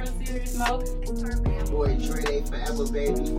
Real 0.00 0.06
serious 0.24 0.52
smoke. 0.54 0.84
Boy, 1.70 1.96
Dre, 1.96 2.42
forever, 2.42 2.86
baby. 2.90 3.30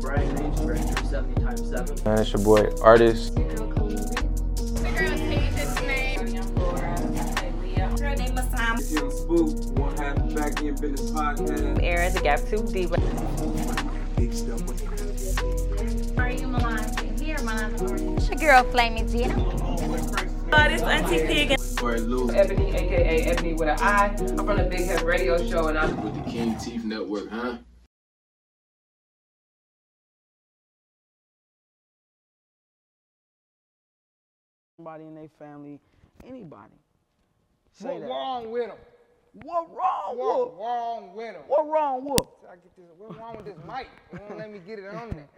Brian 0.00 0.34
Name, 0.34 0.56
Stranger 0.56 1.04
70 1.04 1.42
times 1.42 1.68
7. 1.70 2.04
Man, 2.04 2.18
it's 2.18 2.32
your 2.32 2.42
boy, 2.42 2.68
artist. 2.82 3.34
The 3.34 3.42
girl's 4.96 5.20
Tasia's 5.20 5.74
name. 5.82 6.20
I'm 6.36 6.54
Laura. 6.54 6.94
Leah. 7.62 7.88
Girl 7.98 8.16
name 8.16 8.38
is 8.38 8.46
Sam. 8.50 8.78
Young 8.90 9.10
Spook, 9.10 9.78
one 9.78 9.96
half 9.96 10.34
back 10.34 10.62
in 10.62 10.74
business 10.76 11.10
podcast. 11.10 11.82
Era, 11.82 12.10
the 12.10 12.20
Gap 12.20 12.40
2 12.48 12.62
Diva. 12.72 12.96
Are 16.20 16.30
you 16.30 16.46
Milan? 16.48 17.18
Here, 17.18 17.38
Milan. 17.40 17.74
It's 18.16 18.28
your 18.28 18.38
girl 18.38 18.64
Flaming 18.70 19.08
Gina. 19.08 19.34
Uh, 20.52 20.68
this 20.68 20.82
Auntie 20.82 21.26
P 21.26 21.56
again. 21.88 22.06
Boy, 22.06 22.16
Lou 22.16 22.30
Ebony, 22.30 22.74
aka 22.74 23.22
Ebony 23.24 23.54
with 23.54 23.68
an 23.68 23.78
I. 23.80 24.06
I'm 24.06 24.36
from 24.36 24.56
the 24.58 24.64
Big 24.64 24.86
Head 24.86 25.02
Radio 25.02 25.38
Show, 25.48 25.68
and 25.68 25.78
I'm 25.78 26.02
with 26.02 26.14
the 26.24 26.30
King 26.30 26.56
Teeth 26.58 26.84
Network, 26.84 27.30
huh? 27.30 27.58
Somebody 34.76 35.04
in 35.04 35.14
their 35.14 35.28
family, 35.38 35.80
anybody. 36.26 36.74
Say 37.72 37.88
What 37.88 38.00
that. 38.00 38.08
wrong 38.08 38.50
with 38.50 38.66
him? 38.66 38.76
What 39.42 39.74
wrong 39.74 40.18
What 40.18 40.50
with? 40.50 40.58
wrong 40.60 41.14
with 41.16 41.34
him? 41.34 41.42
What 41.48 41.68
wrong 41.68 42.04
with? 42.04 42.26
I 42.48 42.54
get 42.56 42.76
this. 42.76 42.84
What's 42.98 43.18
wrong 43.18 43.36
with 43.36 43.46
this 43.46 43.56
mic? 43.66 43.88
It 44.12 44.20
won't 44.20 44.38
let 44.38 44.52
me 44.52 44.60
get 44.64 44.78
it 44.78 44.86
on 44.86 45.10
there. 45.10 45.28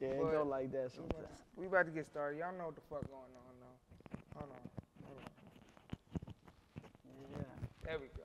Yeah, 0.00 0.08
it 0.08 0.18
go 0.18 0.44
like 0.44 0.72
that 0.72 0.90
sometimes. 0.90 1.28
We 1.56 1.66
about 1.66 1.86
to 1.86 1.92
get 1.92 2.06
started. 2.06 2.38
Y'all 2.38 2.52
know 2.58 2.66
what 2.66 2.74
the 2.74 2.80
fuck 2.90 3.06
going 3.08 3.32
on 3.38 3.54
now. 3.60 3.74
Hold 4.36 4.50
on. 4.50 4.58
Hold 5.06 5.18
on. 5.22 5.30
Yeah. 7.38 7.81
There 7.92 8.00
we 8.00 8.06
go. 8.16 8.22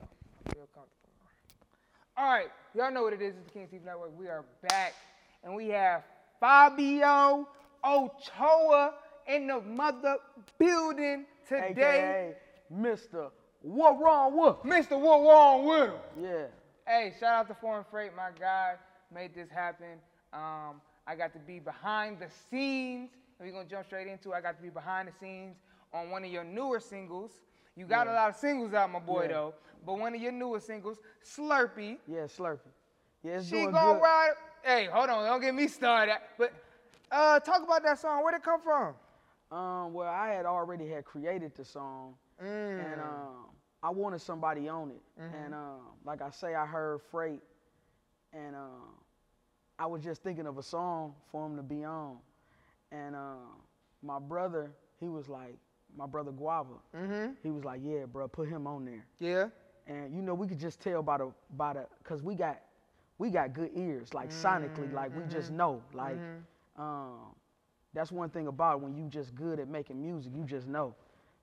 Feel 0.54 0.66
comfortable. 0.74 1.10
All 2.16 2.24
right. 2.24 2.46
Y'all 2.74 2.90
know 2.90 3.02
what 3.02 3.12
it 3.12 3.20
is. 3.20 3.34
It's 3.36 3.44
the 3.44 3.52
King 3.52 3.66
Steve 3.68 3.84
Network. 3.84 4.18
We 4.18 4.26
are 4.26 4.42
back. 4.66 4.94
And 5.44 5.54
we 5.54 5.68
have 5.68 6.04
Fabio 6.40 7.46
Ochoa 7.84 8.94
in 9.26 9.46
the 9.46 9.60
mother 9.60 10.16
building 10.58 11.26
today. 11.46 11.68
AKA 11.76 12.34
Mr. 12.74 13.30
What 13.60 14.00
wrong 14.00 14.38
with? 14.38 14.56
Mr. 14.64 14.98
What 14.98 15.22
wrong 15.22 15.66
with 15.66 15.90
him? 15.90 15.96
Yeah. 16.18 16.46
Hey, 16.86 17.12
shout 17.20 17.34
out 17.34 17.48
to 17.48 17.54
Foreign 17.54 17.84
Freight, 17.90 18.16
my 18.16 18.30
guy, 18.40 18.76
made 19.14 19.34
this 19.34 19.50
happen. 19.50 19.98
Um, 20.32 20.80
I 21.06 21.14
got 21.14 21.34
to 21.34 21.38
be 21.40 21.58
behind 21.58 22.20
the 22.20 22.28
scenes. 22.50 23.10
We're 23.38 23.52
gonna 23.52 23.68
jump 23.68 23.84
straight 23.84 24.06
into. 24.06 24.32
it. 24.32 24.34
I 24.34 24.40
got 24.40 24.56
to 24.56 24.62
be 24.62 24.70
behind 24.70 25.08
the 25.08 25.12
scenes 25.20 25.56
on 25.92 26.08
one 26.08 26.24
of 26.24 26.30
your 26.30 26.44
newer 26.44 26.80
singles. 26.80 27.32
You 27.78 27.86
got 27.86 28.08
a 28.08 28.12
lot 28.12 28.30
of 28.30 28.34
singles 28.36 28.74
out, 28.74 28.90
my 28.90 28.98
boy, 28.98 29.22
Yeah. 29.22 29.28
though. 29.28 29.54
But 29.86 29.98
one 30.00 30.12
of 30.14 30.20
your 30.20 30.32
newest 30.32 30.66
singles, 30.66 30.98
Slurpee. 31.24 31.98
Yeah, 32.08 32.22
Slurpee. 32.26 32.58
Yeah, 33.22 33.34
it's 33.38 33.46
She 33.46 33.52
doing 33.52 33.70
gonna 33.70 33.94
good. 33.94 34.02
ride. 34.02 34.32
Hey, 34.64 34.86
hold 34.86 35.08
on, 35.08 35.24
don't 35.24 35.40
get 35.40 35.54
me 35.54 35.68
started. 35.68 36.16
But 36.36 36.52
uh, 37.12 37.38
talk 37.40 37.62
about 37.62 37.84
that 37.84 37.98
song. 38.00 38.22
Where'd 38.24 38.34
it 38.34 38.42
come 38.42 38.60
from? 38.60 38.94
Um, 39.56 39.94
well, 39.94 40.08
I 40.08 40.28
had 40.30 40.44
already 40.44 40.88
had 40.88 41.04
created 41.04 41.54
the 41.54 41.64
song, 41.64 42.14
Mm. 42.42 42.92
and 42.92 43.00
um, 43.00 43.46
I 43.82 43.90
wanted 43.90 44.20
somebody 44.20 44.68
on 44.68 44.90
it. 44.90 45.00
And 45.16 45.54
um, 45.54 45.80
like 46.04 46.20
I 46.20 46.30
say, 46.30 46.54
I 46.56 46.66
heard 46.66 47.00
Freight, 47.12 47.40
and 48.32 48.56
um, 48.56 48.94
I 49.78 49.86
was 49.86 50.02
just 50.02 50.22
thinking 50.24 50.46
of 50.48 50.58
a 50.58 50.62
song 50.62 51.14
for 51.30 51.46
him 51.46 51.56
to 51.56 51.62
be 51.62 51.84
on. 51.84 52.18
And 52.90 53.14
um, 53.14 53.62
my 54.02 54.18
brother, 54.18 54.72
he 55.00 55.08
was 55.08 55.28
like, 55.28 55.56
my 55.96 56.06
brother 56.06 56.30
Guava, 56.32 56.74
Mm-hmm. 56.96 57.32
he 57.42 57.50
was 57.50 57.64
like, 57.64 57.80
yeah, 57.82 58.04
bro, 58.06 58.28
put 58.28 58.48
him 58.48 58.66
on 58.66 58.84
there. 58.84 59.04
Yeah. 59.18 59.46
And 59.86 60.14
you 60.14 60.20
know, 60.22 60.34
we 60.34 60.46
could 60.46 60.58
just 60.60 60.80
tell 60.80 61.02
by 61.02 61.18
the 61.18 61.32
by 61.56 61.72
the, 61.74 61.86
cause 62.04 62.22
we 62.22 62.34
got 62.34 62.60
we 63.18 63.30
got 63.30 63.52
good 63.54 63.70
ears, 63.74 64.12
like 64.14 64.30
sonically, 64.30 64.92
like 64.92 65.16
we 65.16 65.22
just 65.32 65.50
know, 65.50 65.82
like. 65.92 66.16
Um, 66.76 67.34
that's 67.94 68.12
one 68.12 68.28
thing 68.30 68.46
about 68.46 68.76
it, 68.76 68.80
when 68.82 68.94
you 68.96 69.08
just 69.08 69.34
good 69.34 69.58
at 69.58 69.66
making 69.68 70.00
music, 70.00 70.32
you 70.36 70.44
just 70.44 70.68
know. 70.68 70.94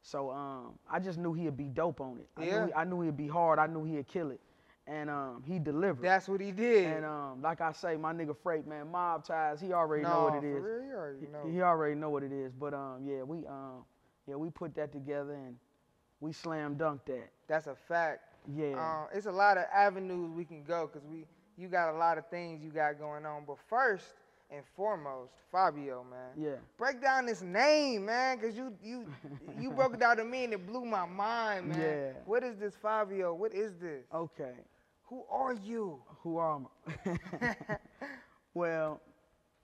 So 0.03 0.29
um, 0.31 0.73
I 0.89 0.99
just 0.99 1.17
knew 1.17 1.33
he'd 1.33 1.57
be 1.57 1.65
dope 1.65 1.99
on 1.99 2.19
it. 2.19 2.27
I, 2.37 2.45
Yeah. 2.45 2.59
knew 2.61 2.65
he, 2.67 2.73
I 2.73 2.83
knew 2.85 3.01
he'd 3.01 3.17
be 3.17 3.27
hard. 3.27 3.57
I 3.59 3.65
knew 3.65 3.83
he'd 3.83 4.07
kill 4.07 4.29
it, 4.29 4.39
and 4.87 5.09
um, 5.09 5.43
he 5.45 5.57
delivered. 5.59 6.03
That's 6.05 6.29
what 6.29 6.39
he 6.39 6.51
did. 6.51 6.85
and 6.85 7.03
um, 7.03 7.41
like 7.41 7.59
I 7.61 7.71
say, 7.71 7.97
my 7.97 8.13
nigga 8.13 8.35
Freight, 8.37 8.67
man, 8.67 8.91
mob 8.91 9.25
ties. 9.25 9.59
He 9.59 9.73
already 9.73 10.03
know 10.03 10.25
what 10.25 10.35
it 10.35 10.43
No, 10.47 10.57
is. 10.57 10.63
real, 10.63 10.83
you 10.85 10.93
already 10.95 11.19
He- 11.19 11.27
know. 11.31 11.51
He, 11.51 11.61
already 11.61 11.95
know 11.95 12.09
what 12.11 12.23
it 12.23 12.31
is. 12.31 12.53
But 12.53 12.73
um, 12.75 12.99
yeah, 13.03 13.23
we 13.23 13.45
um, 13.47 13.83
yeah, 14.27 14.35
we 14.35 14.49
put 14.49 14.75
that 14.75 14.91
together 14.91 15.33
and 15.33 15.55
we 16.19 16.31
slam 16.31 16.75
dunked 16.75 17.05
that. 17.05 17.29
That's 17.47 17.67
a 17.67 17.75
fact. 17.75 18.21
Yeah. 18.55 18.73
Um, 18.79 19.07
it's 19.13 19.25
a 19.25 19.31
lot 19.31 19.57
of 19.57 19.65
avenues 19.73 20.31
we 20.35 20.45
can 20.45 20.63
go 20.63 20.89
because 20.91 21.07
we 21.07 21.25
you 21.57 21.67
got 21.67 21.93
a 21.93 21.97
lot 21.97 22.17
of 22.17 22.27
things 22.29 22.61
you 22.63 22.69
got 22.69 22.99
going 22.99 23.25
on. 23.25 23.43
But 23.47 23.57
first 23.69 24.05
and 24.51 24.63
foremost, 24.75 25.31
Fabio, 25.51 26.05
man. 26.09 26.29
yeah. 26.37 26.55
Break 26.77 27.01
down 27.01 27.25
this 27.25 27.41
name, 27.41 28.05
man, 28.05 28.37
because 28.37 28.55
you 28.55 28.73
you 28.83 29.05
you 29.59 29.71
broke 29.71 29.93
it 29.95 29.99
down 29.99 30.17
to 30.17 30.23
me 30.23 30.43
and 30.45 30.53
it 30.53 30.65
blew 30.67 30.85
my 30.85 31.05
mind, 31.05 31.69
man. 31.69 31.79
Yeah. 31.79 32.11
What 32.25 32.43
is 32.43 32.57
this, 32.57 32.75
Fabio? 32.75 33.33
What 33.33 33.53
is 33.53 33.73
this? 33.77 34.05
Okay. 34.13 34.53
Who 35.05 35.23
are 35.29 35.53
you? 35.53 35.99
Who 36.23 36.39
am 36.41 36.67
I? 37.05 37.55
well, 38.53 39.01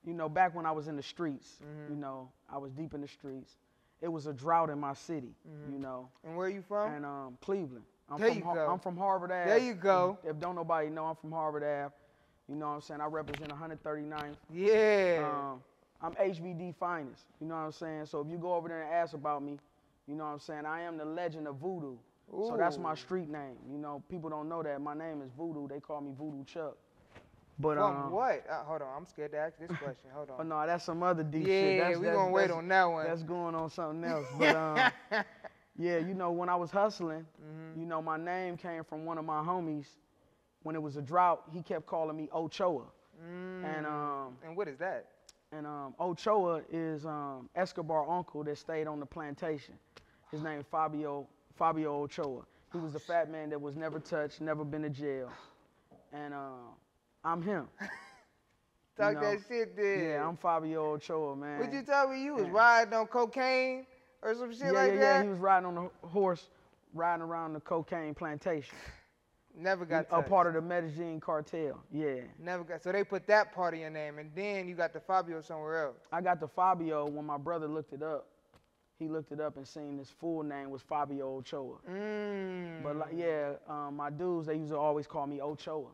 you 0.06 0.14
know, 0.14 0.30
back 0.30 0.56
when 0.56 0.66
I 0.66 0.72
was 0.72 0.88
in 0.88 0.96
the 0.96 1.04
streets, 1.04 1.60
Mm-hmm. 1.64 1.94
you 1.94 2.00
know, 2.00 2.30
I 2.52 2.58
was 2.58 2.72
deep 2.72 2.94
in 2.94 3.02
the 3.02 3.08
streets. 3.08 3.56
It 4.02 4.08
was 4.12 4.26
a 4.26 4.34
drought 4.34 4.70
in 4.70 4.80
my 4.80 4.94
city, 4.94 5.34
you 5.72 5.78
know, 5.78 6.10
And 6.24 6.36
where 6.36 6.48
are 6.48 6.50
you 6.50 6.64
from? 6.68 6.92
and 6.94 7.06
um, 7.06 7.38
Cleveland. 7.42 7.84
I'm 8.10 8.20
There 8.20 8.30
from 8.30 8.38
you 8.40 8.44
go. 8.44 8.68
I'm 8.72 8.80
from 8.80 8.98
Harvard 8.98 9.32
Ave. 9.32 9.46
There 9.50 9.58
you 9.60 9.74
go. 9.74 10.18
If, 10.24 10.40
don't 10.40 10.56
nobody 10.56 10.90
know, 10.90 11.06
I'm 11.06 11.16
from 11.16 11.32
Harvard 11.32 11.64
Ave. 11.64 11.94
You 12.50 12.56
know 12.56 12.68
what 12.70 12.76
I'm 12.76 12.82
saying? 12.82 13.00
I 13.00 13.06
represent 13.06 13.52
139th. 13.52 14.36
yeah. 14.54 15.30
Um, 15.54 15.62
I'm 16.04 16.14
HBD 16.16 16.74
finest. 16.76 17.26
You 17.40 17.48
know 17.48 17.54
what 17.56 17.62
I'm 17.62 17.72
saying? 17.72 18.08
So 18.08 18.22
if 18.22 18.28
you 18.30 18.38
go 18.40 18.56
over 18.56 18.68
there 18.68 18.82
and 18.82 18.92
ask 18.92 19.14
about 19.14 19.44
me, 19.44 19.60
you 20.08 20.16
know 20.16 20.24
what 20.26 20.32
I'm 20.32 20.40
saying? 20.40 20.66
I 20.66 20.82
am 20.82 20.98
the 20.98 21.06
legend 21.06 21.48
of 21.48 21.58
voodoo. 21.58 21.96
So 22.32 22.56
that's 22.58 22.78
my 22.78 22.96
street 22.96 23.30
name. 23.30 23.56
You 23.72 23.78
know, 23.78 24.02
people 24.10 24.30
don't 24.30 24.50
know 24.50 24.64
that. 24.64 24.82
My 24.82 24.94
name 24.96 25.22
is 25.22 25.30
Voodoo. 25.38 25.68
They 25.68 25.80
call 25.82 26.00
me 26.02 26.12
Voodoo 26.18 26.44
Chuck. 26.46 26.78
But 27.62 27.78
from 27.78 27.96
um, 28.06 28.12
what? 28.12 28.46
Uh, 28.50 28.64
hold 28.64 28.82
on, 28.82 28.88
I'm 28.98 29.06
scared 29.06 29.32
to 29.32 29.38
ask 29.38 29.58
this 29.60 29.68
question. 29.78 30.10
Hold 30.14 30.30
on. 30.32 30.36
Oh 30.40 30.44
no, 30.44 30.66
that's 30.66 30.84
some 30.84 31.04
other 31.04 31.24
deep 31.24 31.48
yeah, 31.48 31.62
shit. 31.62 31.80
That's, 31.82 32.00
we 32.00 32.06
that's, 32.06 32.18
gonna 32.18 32.32
wait 32.32 32.52
on 32.52 32.68
that 32.68 32.86
one. 32.86 33.06
That's 33.08 33.24
going 33.24 33.56
on 33.56 33.70
something 33.70 34.04
else. 34.04 34.28
But 34.38 34.56
um, 34.56 34.92
yeah, 35.78 35.98
you 35.98 36.14
know, 36.14 36.32
when 36.32 36.50
I 36.50 36.56
was 36.56 36.72
hustling, 36.72 37.26
Mm-hmm. 37.42 37.80
you 37.80 37.86
know, 37.86 38.02
my 38.02 38.18
name 38.18 38.58
came 38.58 38.84
from 38.84 39.06
one 39.06 39.18
of 39.18 39.26
my 39.26 39.42
homies. 39.42 39.86
When 40.64 40.76
it 40.76 40.82
was 40.82 40.98
a 40.98 41.02
drought, 41.02 41.44
he 41.52 41.62
kept 41.64 41.86
calling 41.88 42.16
me 42.18 42.30
Ochoa. 42.34 42.86
And 43.64 43.86
um, 43.86 44.38
and 44.44 44.56
what 44.58 44.68
is 44.68 44.78
that? 44.80 45.06
and 45.52 45.68
um, 45.68 45.94
Ochoa 46.00 46.62
is 46.72 47.06
um, 47.06 47.50
Escobar 47.56 48.10
uncle 48.10 48.44
that 48.44 48.58
stayed 48.58 48.88
on 48.88 49.00
the 49.00 49.06
plantation. 49.06 49.76
His 50.32 50.42
name 50.42 50.64
Fabio 50.72 51.28
Fabio 51.56 52.04
Ochoa. 52.04 52.44
He 52.72 52.80
was 52.80 52.96
a 52.96 53.00
fat 53.00 53.30
man 53.30 53.50
that 53.50 53.60
was 53.62 53.76
never 53.76 54.00
touched, 54.00 54.40
never 54.40 54.64
been 54.64 54.84
to 54.84 54.90
jail, 54.90 55.30
and 56.14 56.34
uh, 56.34 56.70
I'm 57.24 57.42
him. 57.42 57.68
Talk 58.98 59.16
know, 59.16 59.22
that 59.22 59.40
shit 59.48 59.76
then. 59.76 60.00
Yeah, 60.04 60.28
I'm 60.28 60.38
Fabio 60.38 60.94
Ochoa, 60.94 61.36
man. 61.36 61.59
What 61.59 61.72
you 61.74 61.82
tell 61.84 62.09
me 62.09 62.24
you 62.24 62.36
was 62.36 62.46
Yeah. 62.46 62.52
riding 62.52 62.94
on 62.94 63.08
cocaine 63.08 63.86
or 64.22 64.36
some 64.36 64.52
shit 64.52 64.66
yeah, 64.66 64.72
like 64.72 64.94
yeah, 64.94 65.00
that? 65.00 65.18
yeah. 65.18 65.24
He 65.24 65.30
was 65.30 65.40
riding 65.40 65.66
on 65.68 65.90
a 66.04 66.08
horse, 66.08 66.50
riding 66.94 67.24
around 67.24 67.54
the 67.54 67.62
cocaine 67.62 68.14
plantation. 68.14 68.76
Never 69.58 69.86
got 69.86 70.06
a 70.08 70.09
touched. 70.09 70.30
part 70.30 70.48
of 70.48 70.54
the 70.54 70.62
Medellin 70.62 71.20
cartel. 71.20 71.84
Yeah. 71.92 72.22
Never 72.40 72.64
got. 72.64 72.82
So 72.82 72.92
they 72.92 73.04
put 73.04 73.28
that 73.28 73.53
part 73.53 73.74
of 73.74 73.80
your 73.80 73.90
name, 73.90 74.18
and 74.18 74.32
then 74.34 74.68
you 74.68 74.76
got 74.76 74.94
the 74.94 75.00
Fabio 75.02 75.42
somewhere 75.42 75.86
else. 75.88 75.98
I 76.12 76.22
got 76.22 76.40
the 76.40 76.48
Fabio 76.48 77.06
when 77.08 77.26
my 77.26 77.38
brother 77.38 77.68
looked 77.68 77.92
it 77.94 78.02
up. 78.02 78.28
He 78.98 79.08
looked 79.09 79.32
it 79.32 79.42
up 79.42 79.58
and 79.58 79.68
seen 79.68 79.98
his 79.98 80.09
full 80.09 80.44
name 80.44 80.70
was 80.70 80.82
Fabio 80.84 81.38
Ochoa. 81.38 81.78
Mm. 81.90 82.84
But 82.84 82.96
like, 82.98 83.09
yeah, 83.16 83.53
um, 83.68 83.96
my 83.98 84.09
dudes 84.12 84.47
they 84.47 84.56
used 84.56 84.72
to 84.72 84.78
always 84.78 85.08
call 85.08 85.26
me 85.28 85.41
Ochoa. 85.41 85.88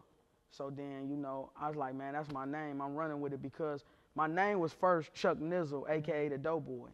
So 0.51 0.71
then, 0.75 1.07
you 1.09 1.15
know, 1.17 1.51
I 1.59 1.67
was 1.67 1.75
like, 1.77 1.95
man, 1.95 2.13
that's 2.13 2.31
my 2.31 2.45
name. 2.45 2.81
I'm 2.81 2.95
running 2.95 3.19
with 3.21 3.33
it 3.33 3.41
because 3.41 3.83
my 4.15 4.27
name 4.27 4.59
was 4.59 4.73
first 4.73 5.13
Chuck 5.13 5.37
Nizzle, 5.39 5.85
aka 5.89 6.27
the 6.29 6.37
Doughboy. 6.37 6.87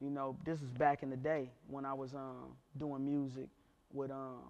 You 0.00 0.10
know, 0.10 0.36
this 0.44 0.62
is 0.62 0.70
back 0.70 1.02
in 1.02 1.10
the 1.10 1.16
day 1.16 1.50
when 1.68 1.84
I 1.84 1.92
was 1.92 2.14
um, 2.14 2.56
doing 2.78 3.04
music 3.04 3.48
with 3.92 4.10
um, 4.10 4.40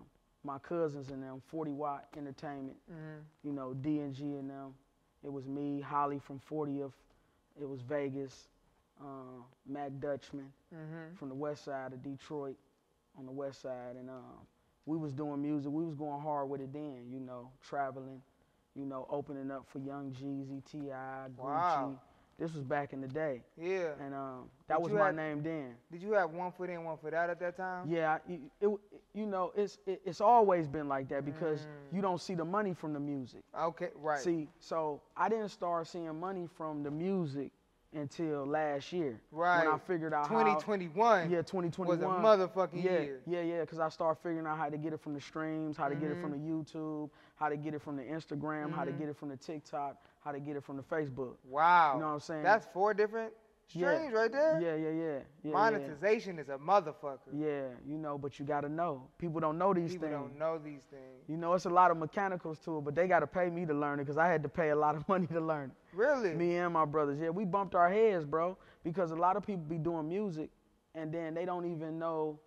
my 0.45 0.59
cousins 0.59 1.11
and 1.11 1.23
them, 1.23 1.43
40 1.49 1.73
Watt 1.73 2.07
Entertainment. 2.17 2.77
You 3.43 3.53
know, 3.53 3.75
D 3.75 3.99
and 4.01 4.15
G 4.15 4.23
and 4.23 4.49
them. 4.49 4.75
It 5.25 5.33
was 5.33 5.47
me, 5.47 5.81
Holly 5.81 6.21
from 6.21 6.41
40th. 6.51 6.93
It 7.61 7.69
was 7.69 7.81
Vegas, 7.81 8.49
uh, 9.01 9.43
Mac 9.69 9.91
Dutchman 10.01 10.53
from 11.19 11.29
the 11.29 11.35
west 11.35 11.65
side 11.65 11.93
of 11.93 12.03
Detroit, 12.03 12.57
on 13.19 13.27
the 13.27 13.33
west 13.33 13.61
side, 13.63 13.97
and 13.99 14.09
um, 14.09 14.39
we 14.87 14.97
was 14.97 15.13
doing 15.13 15.41
music. 15.43 15.71
We 15.71 15.85
was 15.85 15.95
going 15.95 16.21
hard 16.23 16.49
with 16.49 16.61
it 16.61 16.73
then, 16.73 17.07
you 17.11 17.21
know, 17.21 17.51
traveling, 17.63 18.21
you 18.75 18.85
know, 18.87 19.07
opening 19.11 19.51
up 19.51 19.67
for 19.69 19.79
Young 19.79 20.11
Jeezy, 20.13 20.65
T.I., 20.65 21.29
Gucci, 21.37 21.39
Wow. 21.45 21.99
This 22.39 22.55
was 22.55 22.65
back 22.65 22.93
in 22.93 23.01
the 23.03 23.07
day, 23.07 23.43
Yeah. 23.57 23.91
and 24.01 24.15
um, 24.15 24.49
that 24.67 24.77
But 24.77 24.83
was 24.85 24.93
my 24.93 25.07
had- 25.07 25.17
name 25.17 25.43
then. 25.43 25.75
Did 25.93 26.03
you 26.03 26.13
have 26.13 26.31
one 26.33 26.51
foot 26.51 26.71
in, 26.71 26.83
one 26.83 26.97
foot 26.97 27.13
out 27.15 27.29
at 27.31 27.39
that 27.41 27.57
time? 27.57 27.87
Yeah, 27.89 28.15
I- 28.15 28.21
you- 28.33 28.51
it, 28.61 28.69
you 29.15 29.27
know, 29.27 29.53
it's 29.55 29.79
it, 29.87 30.01
it's 30.05 30.21
always 30.21 30.67
been 30.67 30.89
like 30.89 31.09
that 31.11 31.25
because 31.25 31.61
Mm. 31.61 31.97
you 31.97 32.03
don't 32.03 32.21
see 32.21 32.35
the 32.35 32.45
money 32.45 32.73
from 32.73 32.95
the 32.95 33.01
music. 33.01 33.43
Okay, 33.57 33.91
right. 33.97 34.19
See, 34.19 34.49
so 34.59 35.03
I 35.17 35.29
didn't 35.29 35.51
start 35.51 35.87
seeing 35.87 36.19
money 36.19 36.47
from 36.57 36.83
the 36.83 36.91
music 36.91 37.53
until 37.95 38.47
last 38.47 38.91
year. 38.93 39.21
right. 39.31 39.67
When 39.67 39.75
I 39.75 39.79
figured 39.79 40.15
out 40.15 40.27
how. 40.27 40.39
2021 40.43 41.31
Yeah, 41.31 41.43
2021 41.43 41.87
was 42.01 42.01
a 42.01 42.47
motherfucking 42.49 42.83
yeah, 42.83 42.91
year. 43.01 43.21
Yeah, 43.27 43.43
yeah, 43.43 43.61
because 43.61 43.79
I 43.79 43.91
started 43.91 44.21
figuring 44.23 44.47
out 44.47 44.57
how 44.57 44.71
to 44.71 44.79
get 44.79 44.95
it 44.95 45.01
from 45.01 45.13
the 45.13 45.21
streams, 45.21 45.77
how 45.77 45.89
to 45.91 45.95
get 45.95 46.11
it 46.11 46.19
from 46.21 46.31
the 46.31 46.39
Mm-hmm. 46.39 46.61
YouTube, 46.79 47.11
how 47.43 47.49
to 47.49 47.57
get 47.57 47.75
it 47.75 47.83
from 47.83 47.97
the 47.97 48.05
Instagram, 48.05 48.73
how 48.73 48.85
to 48.85 48.93
mm-hmm. 48.93 49.01
get 49.01 49.09
it 49.09 49.17
from 49.17 49.29
the 49.29 49.37
TikTok, 49.37 49.97
how 50.25 50.31
to 50.31 50.39
get 50.39 50.55
it 50.55 50.63
from 50.63 50.77
the 50.77 50.83
Facebook. 50.85 51.35
Wow. 51.43 51.95
You 51.95 52.01
know 52.01 52.07
what 52.07 52.13
I'm 52.13 52.21
saying? 52.21 52.45
That's 52.45 52.69
four 52.73 52.95
different 52.95 53.33
Yeah. 53.71 53.97
streams 53.97 54.15
right 54.15 54.31
there. 54.31 54.61
Yeah, 54.61 54.77
yeah, 54.77 54.91
yeah. 54.91 55.03
yeah 55.03 55.19
yeah. 55.43 55.53
Monetization 55.53 56.39
is 56.39 56.49
a 56.51 56.59
motherfucker. 56.59 57.33
Yeah, 57.33 57.71
you 57.85 57.99
know, 57.99 58.17
but 58.17 58.39
you 58.39 58.45
gotta 58.45 58.69
know. 58.69 59.09
People 59.19 59.41
don't 59.41 59.59
know 59.59 59.75
these 59.75 59.91
People 59.91 60.09
things. 60.09 60.19
People 60.19 60.29
don't 60.29 60.39
know 60.39 60.59
these 60.59 60.85
things. 60.85 61.25
You 61.27 61.37
know, 61.37 61.55
it's 61.55 61.65
a 61.65 61.71
lot 61.71 61.91
of 61.91 61.97
mechanicals 61.97 62.61
to 62.61 62.79
it, 62.79 62.85
but 62.85 62.95
they 62.95 63.09
gotta 63.09 63.27
pay 63.27 63.51
me 63.51 63.67
to 63.67 63.75
learn 63.75 63.99
it 63.99 64.05
because 64.05 64.19
I 64.19 64.29
had 64.29 64.45
to 64.45 64.49
pay 64.49 64.69
a 64.69 64.77
lot 64.77 64.95
of 64.95 65.09
money 65.13 65.27
to 65.27 65.41
learn 65.41 65.71
it. 65.71 65.97
Really? 65.97 66.35
Me 66.35 66.59
and 66.59 66.73
my 66.73 66.85
brothers, 66.85 67.19
yeah, 67.21 67.31
we 67.31 67.45
bumped 67.45 67.75
our 67.75 67.91
heads, 67.91 68.25
bro, 68.25 68.57
because 68.85 69.11
a 69.11 69.17
lot 69.17 69.37
of 69.37 69.45
people 69.45 69.65
be 69.65 69.79
doing 69.79 70.07
music 70.07 70.51
and 70.95 71.13
then 71.13 71.35
they 71.35 71.45
don't 71.45 71.67
even 71.67 71.99
know 71.99 72.39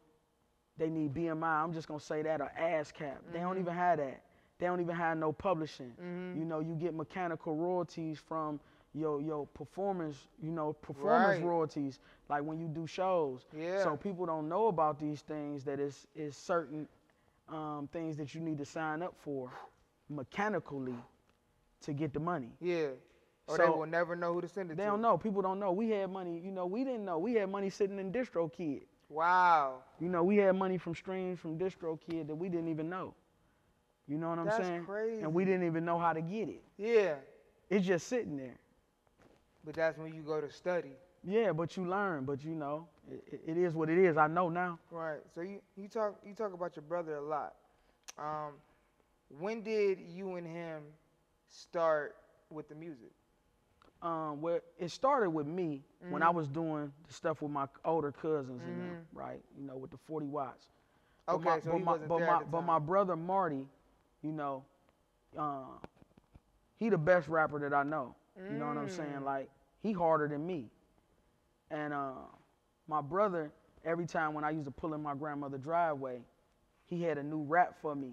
they 0.77 0.89
need 0.89 1.13
BMI. 1.13 1.63
I'm 1.63 1.73
just 1.73 1.87
gonna 1.87 1.99
say 1.99 2.21
that 2.23 2.41
or 2.41 2.51
ASCAP. 2.57 3.17
They 3.31 3.39
don't 3.39 3.51
mm-hmm. 3.51 3.59
even 3.59 3.73
have 3.73 3.97
that. 3.97 4.21
They 4.59 4.67
don't 4.67 4.79
even 4.81 4.95
have 4.95 5.17
no 5.17 5.31
publishing. 5.33 5.93
You 6.37 6.45
know, 6.45 6.59
you 6.59 6.75
get 6.75 6.93
mechanical 6.93 7.55
royalties 7.55 8.19
from 8.19 8.59
your 8.93 9.21
your 9.21 9.45
performance, 9.47 10.27
you 10.41 10.51
know, 10.51 10.73
performance 10.73 11.39
Right. 11.39 11.43
royalties, 11.45 11.99
like 12.29 12.43
when 12.43 12.59
you 12.59 12.67
do 12.67 12.87
shows. 12.87 13.45
Yeah. 13.55 13.83
So 13.83 13.97
people 13.97 14.25
don't 14.25 14.47
know 14.47 14.67
about 14.67 14.99
these 14.99 15.21
things 15.21 15.63
that 15.65 15.79
is 15.79 16.07
is 16.15 16.35
certain 16.37 16.87
um, 17.49 17.87
things 17.91 18.17
that 18.17 18.33
you 18.33 18.41
need 18.41 18.57
to 18.59 18.65
sign 18.65 19.01
up 19.03 19.15
for 19.17 19.51
mechanically 20.09 20.95
to 21.81 21.93
get 21.93 22.13
the 22.13 22.19
money. 22.19 22.51
Yeah. 22.61 22.89
Or 23.47 23.57
they 23.57 23.65
will 23.65 23.85
never 23.85 24.15
know 24.15 24.33
who 24.33 24.41
to 24.41 24.47
send 24.47 24.71
it 24.71 24.77
They 24.77 24.83
to. 24.83 24.85
They 24.85 24.89
don't 24.89 25.01
know. 25.01 25.17
People 25.17 25.41
don't 25.41 25.59
know. 25.59 25.71
We 25.71 25.89
had 25.89 26.09
money, 26.09 26.39
you 26.39 26.51
know, 26.51 26.65
we 26.65 26.83
didn't 26.83 27.05
know. 27.05 27.19
We 27.19 27.33
had 27.35 27.49
money 27.49 27.69
sitting 27.69 27.99
in 27.99 28.11
DistroKid. 28.11 28.83
Wow. 29.09 29.83
You 29.99 30.09
know, 30.09 30.23
we 30.23 30.37
had 30.37 30.55
money 30.55 30.77
from 30.77 30.95
streams 30.95 31.39
from 31.39 31.57
DistroKid 31.59 32.27
that 32.27 32.35
we 32.35 32.49
didn't 32.49 32.69
even 32.69 32.89
know. 32.89 33.13
You 34.07 34.17
know 34.17 34.29
what 34.29 34.39
I'm 34.39 34.49
That's 34.49 34.57
saying? 34.57 34.87
And 35.21 35.33
we 35.33 35.45
didn't 35.45 35.65
even 35.65 35.85
know 35.85 35.97
how 35.99 36.13
to 36.13 36.21
get 36.21 36.49
it. 36.49 36.63
Yeah. 36.77 37.15
It's 37.69 37.85
just 37.85 38.07
sitting 38.07 38.37
there. 38.37 38.57
But 39.63 39.75
that's 39.75 39.97
when 39.97 40.13
you 40.13 40.21
go 40.23 40.39
to 40.41 40.49
study. 40.51 40.93
Yeah, 41.23 41.51
but 41.53 41.75
you 41.77 41.85
learn. 41.85 42.25
But 42.25 42.43
you 42.43 42.55
know, 42.55 42.87
it, 43.09 43.41
it 43.47 43.57
is 43.57 43.73
what 43.75 43.89
it 43.89 43.97
is. 43.97 44.17
I 44.17 44.27
know 44.27 44.49
now. 44.49 44.79
Right. 44.89 45.21
So 45.33 45.41
you, 45.41 45.61
you 45.75 45.87
talk 45.87 46.15
you 46.25 46.33
talk 46.33 46.53
about 46.53 46.75
your 46.75 46.83
brother 46.83 47.15
a 47.15 47.21
lot. 47.21 47.53
Um, 48.17 48.53
when 49.29 49.61
did 49.61 49.99
you 49.99 50.35
and 50.35 50.47
him 50.47 50.83
start 51.47 52.15
with 52.49 52.67
the 52.69 52.75
music? 52.75 53.11
Um, 54.01 54.41
well, 54.41 54.59
it 54.77 54.89
started 54.91 55.29
with 55.29 55.47
me 55.47 55.83
when 56.07 56.21
Mm-hmm. 56.21 56.23
I 56.23 56.29
was 56.29 56.47
doing 56.47 56.91
the 57.07 57.13
stuff 57.13 57.41
with 57.41 57.51
my 57.51 57.67
older 57.85 58.11
cousins 58.11 58.65
and 58.65 58.79
them, 58.79 58.97
right? 59.13 59.41
You 59.57 59.65
know, 59.65 59.77
with 59.77 59.91
the 59.91 59.97
40 59.97 60.27
watts. 60.27 60.69
But 61.29 61.39
Okay, 61.39 61.41
my, 61.41 61.59
so 61.59 61.71
but 61.71 61.79
my, 61.79 61.97
but 61.97 62.19
my, 62.21 62.41
but 62.43 62.61
my 62.61 62.79
brother 62.79 63.15
Marty, 63.15 63.67
you 64.25 64.31
know, 64.31 64.63
uh, 65.37 65.77
he 66.77 66.89
the 66.89 66.97
best 66.97 67.27
rapper 67.27 67.59
that 67.59 67.73
I 67.75 67.83
know. 67.83 68.15
You 68.51 68.57
know 68.57 68.67
what 68.67 68.77
I'm 68.77 68.89
saying? 68.89 69.19
Mm. 69.21 69.25
Like 69.25 69.49
he 69.81 69.93
harder 69.93 70.27
than 70.27 70.45
me. 70.45 70.65
And 71.71 71.93
uh, 71.93 72.11
my 72.87 73.01
brother, 73.01 73.51
every 73.85 74.05
time 74.05 74.33
when 74.33 74.43
I 74.43 74.49
used 74.49 74.65
to 74.65 74.71
pull 74.71 74.93
in 74.93 75.01
my 75.01 75.15
grandmother 75.15 75.57
driveway, 75.57 76.19
he 76.85 77.01
had 77.01 77.17
a 77.17 77.23
new 77.23 77.43
rap 77.43 77.75
for 77.81 77.95
me, 77.95 78.11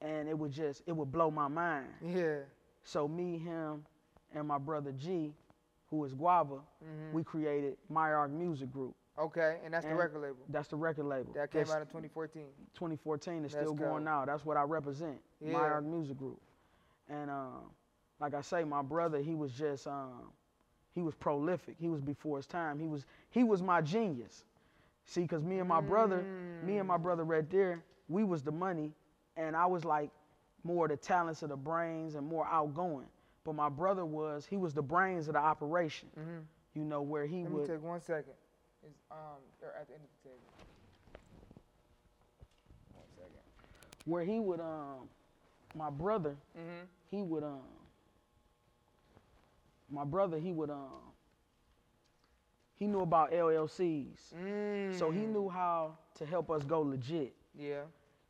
and 0.00 0.26
it 0.28 0.38
would 0.38 0.52
just 0.52 0.82
it 0.86 0.92
would 0.92 1.12
blow 1.12 1.30
my 1.30 1.48
mind. 1.48 1.88
Yeah. 2.04 2.38
So 2.84 3.06
me, 3.06 3.36
him, 3.38 3.84
and 4.34 4.48
my 4.48 4.56
brother 4.58 4.92
G, 4.92 5.32
who 5.90 6.04
is 6.04 6.14
Guava, 6.14 6.54
Mm-hmm. 6.82 7.14
we 7.16 7.24
created 7.24 7.76
My 7.90 8.12
Arc 8.12 8.30
Music 8.30 8.72
Group. 8.72 8.94
Okay, 9.18 9.56
and 9.64 9.74
that's 9.74 9.84
the 9.84 9.94
record 9.94 10.20
label. 10.22 10.36
That's 10.48 10.68
the 10.68 10.76
record 10.76 11.06
label. 11.06 11.32
That 11.34 11.50
came 11.50 11.60
That's 11.60 11.72
out 11.72 11.80
in 11.80 11.86
2014. 11.86 12.42
2014 12.74 13.36
is 13.36 13.42
Let's 13.42 13.54
still 13.54 13.74
going 13.74 14.04
go. 14.04 14.10
now. 14.10 14.24
That's 14.24 14.44
what 14.44 14.56
I 14.56 14.62
represent. 14.62 15.18
Yeah. 15.40 15.80
Music 15.80 16.16
Group. 16.16 16.40
And 17.08 17.30
um, 17.30 17.70
like 18.20 18.34
I 18.34 18.40
say, 18.40 18.64
my 18.64 18.82
brother, 18.82 19.18
he 19.20 19.34
was 19.34 19.52
just 19.52 19.86
um, 19.86 20.32
he 20.94 21.02
was 21.02 21.14
prolific. 21.14 21.76
He 21.78 21.88
was 21.88 22.00
before 22.00 22.36
his 22.36 22.46
time. 22.46 22.78
He 22.78 22.86
was 22.86 23.06
he 23.30 23.44
was 23.44 23.62
my 23.62 23.80
genius. 23.80 24.44
See, 25.04 25.26
cause 25.26 25.42
me 25.42 25.58
and 25.58 25.68
my 25.68 25.80
brother, 25.80 26.26
me 26.62 26.78
and 26.78 26.86
my 26.86 26.98
Mm. 26.98 27.02
brother 27.02 27.24
right 27.24 27.48
there, 27.50 27.82
we 28.08 28.24
was 28.24 28.42
the 28.42 28.52
money, 28.52 28.92
and 29.36 29.56
I 29.56 29.66
was 29.66 29.84
like 29.84 30.10
more 30.64 30.86
the 30.86 30.96
talents 30.96 31.42
of 31.42 31.48
the 31.48 31.56
brains 31.56 32.14
and 32.14 32.26
more 32.26 32.46
outgoing. 32.46 33.06
But 33.44 33.54
my 33.54 33.68
brother 33.70 34.04
was 34.04 34.46
he 34.46 34.56
was 34.58 34.74
the 34.74 34.82
brains 34.82 35.28
of 35.28 35.34
the 35.34 35.40
operation. 35.40 36.08
You 36.74 36.84
know 36.84 37.00
where 37.02 37.26
he 37.26 37.36
Mm-hmm. 37.36 37.44
Let 37.44 37.52
me 37.52 37.58
would 37.60 37.66
take 37.68 37.82
one 37.82 38.00
second. 38.00 38.34
It's, 38.84 38.98
um, 39.10 39.38
they're 39.60 39.74
at 39.80 39.88
the 39.88 39.94
end 39.94 40.02
of 40.04 40.10
the 40.22 40.28
table. 40.28 40.42
One 42.94 43.04
second. 43.16 43.42
where 44.04 44.24
he 44.24 44.40
would 44.40 44.60
um 44.60 45.08
my 45.74 45.90
brother 45.90 46.36
Mm-hmm. 46.58 46.84
he 47.10 47.22
would 47.22 47.42
um 47.44 47.60
my 49.90 50.04
brother 50.04 50.38
he 50.38 50.52
would 50.52 50.70
um 50.70 51.12
he 52.78 52.86
knew 52.86 53.00
about 53.00 53.32
LLCs. 53.32 54.18
Mm. 54.36 54.96
So 54.96 55.10
he 55.10 55.20
knew 55.26 55.48
how 55.48 55.96
to 56.18 56.24
help 56.26 56.48
us 56.50 56.62
go 56.62 56.80
legit. 56.82 57.34
Yeah. 57.58 57.82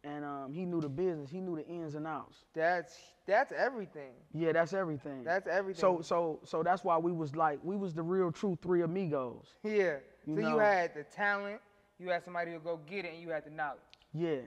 And 0.05 0.25
um, 0.25 0.53
he 0.53 0.65
knew 0.65 0.81
the 0.81 0.89
business. 0.89 1.29
He 1.29 1.41
knew 1.41 1.57
the 1.57 1.67
ins 1.67 1.95
and 1.97 2.07
outs. 2.07 2.37
That's 2.55 2.97
that's 3.27 3.53
everything. 3.53 4.13
Yeah, 4.33 4.53
that's 4.53 4.73
everything. 4.73 5.25
That's 5.25 5.47
everything. 5.49 5.81
so 5.81 6.01
so 6.03 6.41
so 6.45 6.63
that's 6.63 6.85
why 6.85 6.97
we 6.99 7.11
was 7.13 7.35
like 7.35 7.59
we 7.65 7.77
was 7.77 7.95
the 7.95 8.03
real 8.03 8.31
true 8.31 8.57
three 8.63 8.83
amigos. 8.83 9.47
yeah. 9.65 9.97
you 10.25 10.41
so 10.41 10.49
you 10.49 10.59
had 10.59 10.95
the 10.95 11.03
talent, 11.03 11.61
you 11.99 12.09
had 12.11 12.25
somebody 12.25 12.53
to 12.53 12.59
go 12.61 12.79
get 12.89 13.05
it, 13.05 13.15
and 13.15 13.23
you 13.23 13.31
had 13.31 13.45
the 13.45 13.51
knowledge, 13.51 13.81
Yeah, 14.15 14.39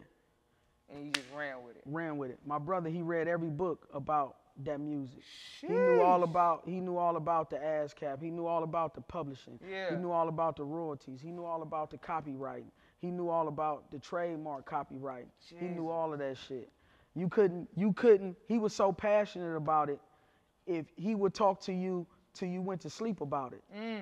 and 0.89 1.05
you 1.05 1.11
just 1.11 1.27
ran 1.35 1.63
with 1.65 1.75
it. 1.75 1.83
ran 1.85 2.17
with 2.17 2.31
it. 2.31 2.39
My 2.45 2.57
brother 2.57 2.89
he 2.89 3.01
read 3.01 3.27
every 3.27 3.49
book 3.49 3.89
about 3.93 4.37
that 4.63 4.79
music. 4.79 5.19
He 5.59 5.67
knew 5.67 6.01
all 6.01 6.23
about 6.23 6.63
he 6.65 6.79
knew 6.79 6.97
all 6.97 7.17
about 7.17 7.49
the 7.49 7.57
ASCAP. 7.57 8.21
He 8.21 8.29
knew 8.29 8.45
all 8.45 8.63
about 8.63 8.95
the 8.95 9.01
publishing. 9.01 9.59
Yeah. 9.69 9.91
He 9.91 9.95
knew 9.97 10.11
all 10.11 10.29
about 10.29 10.55
the 10.55 10.63
royalties. 10.63 11.19
He 11.21 11.31
knew 11.31 11.43
all 11.45 11.61
about 11.61 11.91
the 11.91 11.97
copywriting. 11.97 12.71
He 13.01 13.09
knew 13.09 13.29
all 13.29 13.47
about 13.47 13.89
the 13.91 13.97
trademark 13.99 14.65
copyright. 14.65 15.27
He 15.59 15.67
knew 15.67 15.89
all 15.89 16.13
of 16.13 16.19
that 16.19 16.37
shit. 16.47 16.69
You 17.15 17.27
couldn't 17.27 17.67
you 17.75 17.93
couldn't 17.93 18.37
he 18.47 18.59
was 18.59 18.73
so 18.73 18.91
passionate 18.93 19.55
about 19.55 19.89
it. 19.89 19.99
If 20.67 20.85
he 20.95 21.15
would 21.15 21.33
talk 21.33 21.59
to 21.61 21.73
you 21.73 22.05
till 22.33 22.47
you 22.47 22.61
went 22.61 22.81
to 22.81 22.89
sleep 22.89 23.21
about 23.21 23.53
it. 23.53 23.63
Mm. 23.75 24.01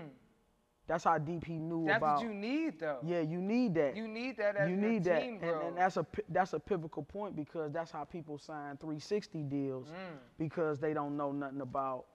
That's 0.86 1.04
how 1.04 1.18
deep 1.20 1.46
he 1.46 1.54
knew 1.54 1.86
That's 1.86 1.98
about 1.98 2.16
That's 2.16 2.26
what 2.26 2.34
you 2.34 2.40
need, 2.40 2.80
though. 2.80 2.98
Yeah, 3.04 3.22
you 3.22 3.40
need 3.42 3.76
that. 3.76 3.96
You 3.96 4.08
need 4.08 4.38
that 4.38 4.56
as 4.56 4.70
you 4.70 4.76
need 4.76 5.04
that, 5.04 5.22
team 5.22 5.40
and, 5.44 5.62
and 5.68 5.78
that's 5.78 5.98
a 5.98 6.06
that's 6.30 6.54
a 6.54 6.60
pivotal 6.60 7.04
point 7.04 7.36
because 7.36 7.72
that's 7.72 7.92
how 7.92 8.04
people 8.04 8.38
sign 8.38 8.76
360 8.78 9.44
deals 9.44 9.88
Mm. 9.88 10.18
because 10.38 10.80
they 10.80 10.94
don't 10.94 11.16
know 11.16 11.32
nothing 11.32 11.62
about 11.62 12.06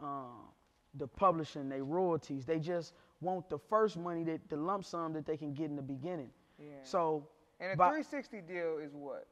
um, 0.00 0.48
the 0.94 1.06
publishing, 1.06 1.68
they 1.68 1.80
royalties. 1.82 2.46
They 2.46 2.58
just 2.60 2.94
want 3.20 3.48
the 3.50 3.58
first 3.58 3.96
money 3.96 4.24
that 4.24 4.48
the 4.48 4.56
lump 4.56 4.84
sum 4.84 5.12
that 5.12 5.26
they 5.26 5.36
can 5.36 5.52
get 5.54 5.66
in 5.66 5.76
the 5.76 5.82
beginning. 5.82 6.30
Yeah. 6.58 6.66
So, 6.82 7.26
and 7.60 7.72
a 7.72 7.76
by- 7.76 7.88
360 7.88 8.40
deal 8.42 8.78
is 8.82 8.92
what? 8.94 9.26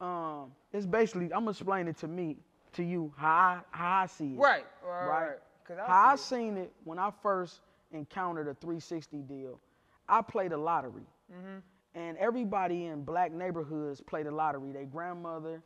um, 0.00 0.52
it's 0.72 0.86
basically 0.86 1.24
I'm 1.26 1.40
gonna 1.40 1.50
explain 1.50 1.86
it 1.88 1.96
to 1.98 2.08
me 2.08 2.36
to 2.72 2.82
you 2.82 3.12
how 3.16 3.28
I 3.28 3.60
how 3.70 4.02
I 4.02 4.06
see 4.06 4.34
it. 4.34 4.38
Right. 4.38 4.64
Right. 4.86 5.06
Right. 5.06 5.28
right. 5.68 5.78
I 5.78 5.86
How 5.86 6.06
I 6.12 6.16
see 6.16 6.20
it. 6.22 6.38
seen 6.38 6.56
it 6.56 6.72
when 6.84 6.98
I 6.98 7.10
first 7.22 7.60
encountered 7.92 8.48
a 8.48 8.54
360 8.54 9.18
deal, 9.22 9.60
I 10.08 10.22
played 10.22 10.52
a 10.52 10.56
lottery. 10.56 11.06
Mm-hmm. 11.32 11.58
And 11.94 12.16
everybody 12.18 12.86
in 12.86 13.02
black 13.04 13.30
neighborhoods 13.32 14.00
played 14.00 14.26
the 14.26 14.30
lottery. 14.32 14.72
Their 14.72 14.84
grandmother 14.86 15.62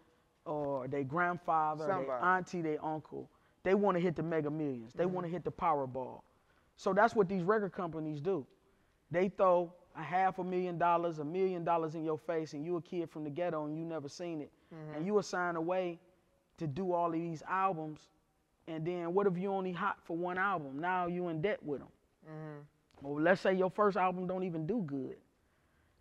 or 0.47 0.89
their 0.89 1.05
grandfather, 1.05 1.87
their 1.87 2.13
auntie, 2.23 2.61
their 2.61 2.85
uncle. 2.85 3.31
They 3.63 3.75
want 3.75 3.97
to 3.97 4.01
hit 4.01 4.15
the 4.17 4.23
mega 4.23 4.51
millions. 4.51 4.93
They 4.95 5.05
Mm-hmm. 5.05 5.13
want 5.15 5.27
to 5.27 5.31
hit 5.31 5.45
the 5.45 5.53
Powerball. 5.53 6.21
So 6.77 6.93
that's 6.93 7.15
what 7.15 7.29
these 7.29 7.43
record 7.43 7.73
companies 7.73 8.21
do. 8.21 8.47
They 9.11 9.29
throw 9.29 9.73
a 9.97 10.03
half 10.03 10.39
a 10.39 10.45
million 10.45 10.77
dollars, 10.77 11.19
a 11.21 11.25
million 11.25 11.65
dollars 11.65 11.95
in 11.95 12.05
your 12.05 12.19
face, 12.19 12.53
and 12.53 12.65
you 12.65 12.77
a 12.77 12.83
kid 12.83 13.11
from 13.11 13.25
the 13.25 13.31
ghetto 13.31 13.67
and 13.67 13.79
you 13.79 13.85
never 13.85 14.09
seen 14.09 14.41
it. 14.41 14.51
Mm-hmm. 14.75 14.97
And 14.97 15.07
you 15.07 15.19
assign 15.19 15.57
away 15.57 15.99
to 16.59 16.67
do 16.67 16.93
all 16.93 17.07
of 17.07 17.13
these 17.13 17.43
albums. 17.49 18.01
And 18.67 18.85
then 18.85 19.15
what 19.15 19.27
if 19.27 19.39
you 19.39 19.53
only 19.53 19.73
hot 19.73 19.99
for 20.05 20.17
one 20.17 20.39
album? 20.39 20.81
Now 20.81 21.07
you 21.07 21.29
in 21.29 21.41
debt 21.41 21.63
with 21.63 21.81
them. 21.81 21.89
Mm-hmm. 22.29 23.07
Well, 23.07 23.23
let's 23.23 23.41
say 23.41 23.55
your 23.55 23.71
first 23.71 23.97
album 23.97 24.27
don't 24.27 24.45
even 24.45 24.67
do 24.67 24.83
good. 24.87 25.17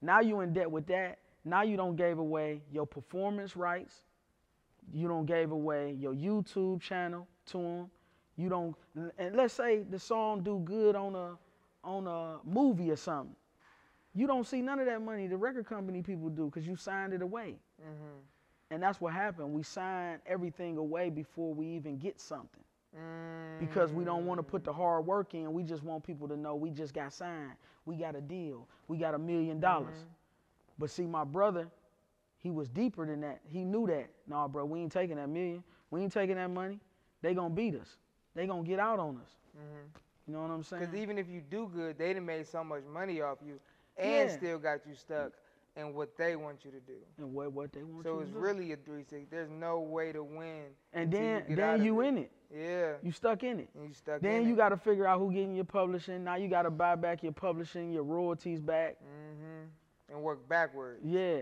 Now 0.02 0.22
you 0.22 0.40
in 0.42 0.54
debt 0.54 0.70
with 0.70 0.88
that. 0.88 1.20
Now 1.46 1.62
you 1.64 1.76
don't 1.76 1.96
gave 1.96 2.18
away 2.18 2.62
your 2.72 2.88
performance 2.88 3.56
rights. 3.56 4.02
You 4.94 5.08
don't 5.08 5.26
gave 5.26 5.52
away 5.52 5.92
your 6.00 6.14
YouTube 6.14 6.82
channel 6.82 7.28
to 7.48 7.58
them. 7.58 7.92
You 8.38 8.50
don't, 8.50 8.76
and 9.18 9.36
let's 9.36 9.54
say 9.54 9.84
the 9.84 10.00
song 10.00 10.42
do 10.44 10.60
good 10.66 10.96
on 10.96 11.16
a 11.16 11.38
on 11.84 12.08
a 12.08 12.38
movie 12.48 12.90
or 12.92 12.96
something. 12.96 13.36
You 14.16 14.28
don't 14.28 14.46
see 14.48 14.62
none 14.62 14.80
of 14.80 14.86
that 14.88 15.02
money. 15.02 15.28
The 15.28 15.38
record 15.38 15.66
company 15.68 16.02
people 16.02 16.30
do 16.30 16.46
because 16.46 16.68
you 16.68 16.76
signed 16.76 17.14
it 17.14 17.22
away. 17.22 17.56
Mm-hmm. 17.82 18.20
And 18.72 18.82
that's 18.84 19.02
what 19.02 19.14
happened. 19.14 19.54
We 19.54 19.64
signed 19.64 20.22
everything 20.26 20.78
away 20.78 21.10
before 21.10 21.54
we 21.54 21.68
even 21.68 21.98
get 21.98 22.20
something 22.20 22.62
Mm. 22.96 23.60
because 23.60 23.92
we 23.92 24.04
don't 24.04 24.28
want 24.28 24.38
to 24.38 24.44
put 24.44 24.64
the 24.64 24.72
hard 24.72 25.08
work 25.08 25.34
in. 25.34 25.52
We 25.52 25.64
just 25.64 25.82
want 25.84 26.04
people 26.04 26.28
to 26.28 26.38
know 26.38 26.56
we 26.56 26.70
just 26.70 26.94
got 26.94 27.12
signed. 27.12 27.54
We 27.86 27.96
got 27.96 28.16
a 28.16 28.22
deal. 28.22 28.68
We 28.88 28.98
got 29.00 29.16
a 29.16 29.18
million 29.18 29.60
dollars. 29.60 30.06
But 30.78 30.92
see, 30.92 31.08
my 31.08 31.24
brother, 31.24 31.68
he 32.38 32.52
was 32.52 32.70
deeper 32.70 33.06
than 33.06 33.22
that. 33.22 33.42
He 33.48 33.64
knew 33.66 33.88
that. 33.88 34.10
Nah, 34.28 34.48
bro, 34.48 34.66
we 34.66 34.80
ain't 34.82 34.92
taking 34.92 35.16
that 35.18 35.30
million. 35.30 35.64
We 35.90 36.02
ain't 36.02 36.14
taking 36.14 36.36
that 36.36 36.50
money. 36.52 36.80
They 37.24 37.34
gonna 37.34 37.54
beat 37.54 37.76
us. 37.76 37.98
They 38.36 38.48
gonna 38.48 38.64
get 38.64 38.80
out 38.80 39.00
on 39.00 39.18
us. 39.18 39.32
You 40.28 40.34
know 40.34 40.42
what 40.42 40.52
I'm 40.52 40.64
saying? 40.64 40.82
Because 40.84 40.96
even 40.96 41.18
if 41.18 41.28
you 41.30 41.42
do 41.42 41.70
good, 41.74 41.98
they 41.98 42.14
done 42.14 42.26
made 42.26 42.48
so 42.48 42.64
much 42.64 42.84
money 42.92 43.22
off 43.22 43.40
you 43.46 43.60
and 43.98 44.30
Yeah. 44.30 44.36
still 44.36 44.58
got 44.58 44.86
you 44.88 44.96
stuck 44.96 45.34
in 45.76 45.94
what 45.94 46.16
they 46.18 46.36
want 46.36 46.64
you 46.64 46.72
to 46.72 46.80
do. 46.80 46.98
and 47.18 47.34
what 47.34 47.52
what 47.52 47.72
they 47.74 47.84
want 47.84 48.04
So 48.06 48.14
you 48.16 48.20
it's 48.22 48.30
to 48.30 48.34
do. 48.34 48.40
So 48.40 48.40
it's 48.40 48.56
really 48.56 48.72
a 48.72 48.78
360. 48.78 49.28
There's 49.30 49.50
no 49.50 49.80
way 49.82 50.12
to 50.14 50.24
win. 50.24 50.66
and 50.94 51.12
then 51.12 51.46
you 51.50 51.56
then 51.56 51.84
you 51.84 52.02
it. 52.02 52.08
in 52.08 52.18
it. 52.20 52.32
Yeah. 52.56 52.94
You 53.04 53.12
stuck 53.12 53.44
in 53.44 53.60
it. 53.60 53.70
And 53.76 53.88
you 53.88 53.94
stuck 53.94 54.22
Then 54.22 54.48
you 54.48 54.56
got 54.56 54.70
to 54.70 54.78
figure 54.78 55.06
out 55.08 55.20
who 55.20 55.32
getting 55.32 55.56
your 55.56 55.66
publishing. 55.66 56.24
Now 56.24 56.36
you 56.36 56.48
got 56.48 56.62
to 56.64 56.72
buy 56.72 56.96
back 56.96 57.24
your 57.24 57.32
publishing, 57.34 57.92
your 57.92 58.04
royalties 58.04 58.62
back. 58.62 58.98
Mm-hmm. 59.02 60.14
And 60.14 60.22
work 60.24 60.48
backwards. 60.48 61.02
Yeah. 61.04 61.42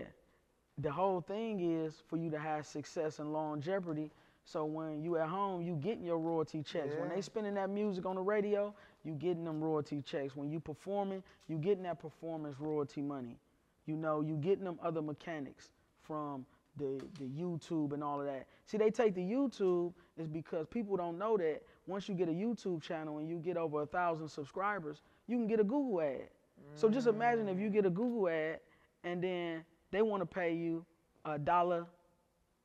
The 0.78 0.90
whole 0.90 1.20
thing 1.20 1.60
is 1.60 2.02
for 2.08 2.16
you 2.16 2.30
to 2.30 2.38
have 2.38 2.66
success 2.66 3.18
and 3.18 3.32
longevity. 3.32 4.10
So 4.44 4.64
when 4.64 5.02
you 5.02 5.16
at 5.18 5.28
home, 5.28 5.62
you 5.62 5.74
getting 5.76 6.04
your 6.04 6.18
royalty 6.18 6.62
checks. 6.62 6.94
When 6.98 7.08
they 7.08 7.20
spinning 7.20 7.54
that 7.54 7.70
music 7.70 8.06
on 8.06 8.16
the 8.16 8.22
radio, 8.22 8.74
you 9.04 9.12
getting 9.12 9.44
them 9.44 9.62
royalty 9.62 10.02
checks. 10.02 10.36
When 10.36 10.50
you 10.50 10.60
performing, 10.60 11.22
you 11.48 11.58
getting 11.58 11.84
that 11.84 12.00
performance 12.00 12.56
royalty 12.58 13.02
money. 13.02 13.38
You 13.86 13.96
know, 13.96 14.20
you 14.20 14.36
getting 14.36 14.64
them 14.64 14.78
other 14.82 15.02
mechanics 15.02 15.70
from 16.02 16.44
the 16.76 17.00
the 17.18 17.24
YouTube 17.24 17.92
and 17.92 18.02
all 18.02 18.20
of 18.20 18.26
that. 18.26 18.46
See, 18.66 18.78
they 18.78 18.90
take 18.90 19.14
the 19.14 19.22
YouTube 19.22 19.92
is 20.16 20.26
because 20.26 20.66
people 20.66 20.96
don't 20.96 21.18
know 21.18 21.36
that 21.36 21.62
once 21.86 22.08
you 22.08 22.14
get 22.14 22.28
a 22.28 22.32
YouTube 22.32 22.82
channel 22.82 23.18
and 23.18 23.28
you 23.28 23.38
get 23.38 23.56
over 23.56 23.82
a 23.82 23.86
thousand 23.86 24.28
subscribers, 24.28 25.02
you 25.26 25.36
can 25.36 25.46
get 25.46 25.60
a 25.60 25.64
Google 25.64 26.00
ad. 26.00 26.28
So 26.74 26.88
just 26.88 27.06
imagine 27.06 27.48
if 27.48 27.58
you 27.58 27.68
get 27.68 27.86
a 27.86 27.90
Google 27.90 28.28
ad 28.28 28.60
and 29.04 29.22
then 29.22 29.64
they 29.90 30.02
want 30.02 30.22
to 30.22 30.26
pay 30.26 30.54
you 30.54 30.84
a 31.24 31.38
dollar 31.38 31.86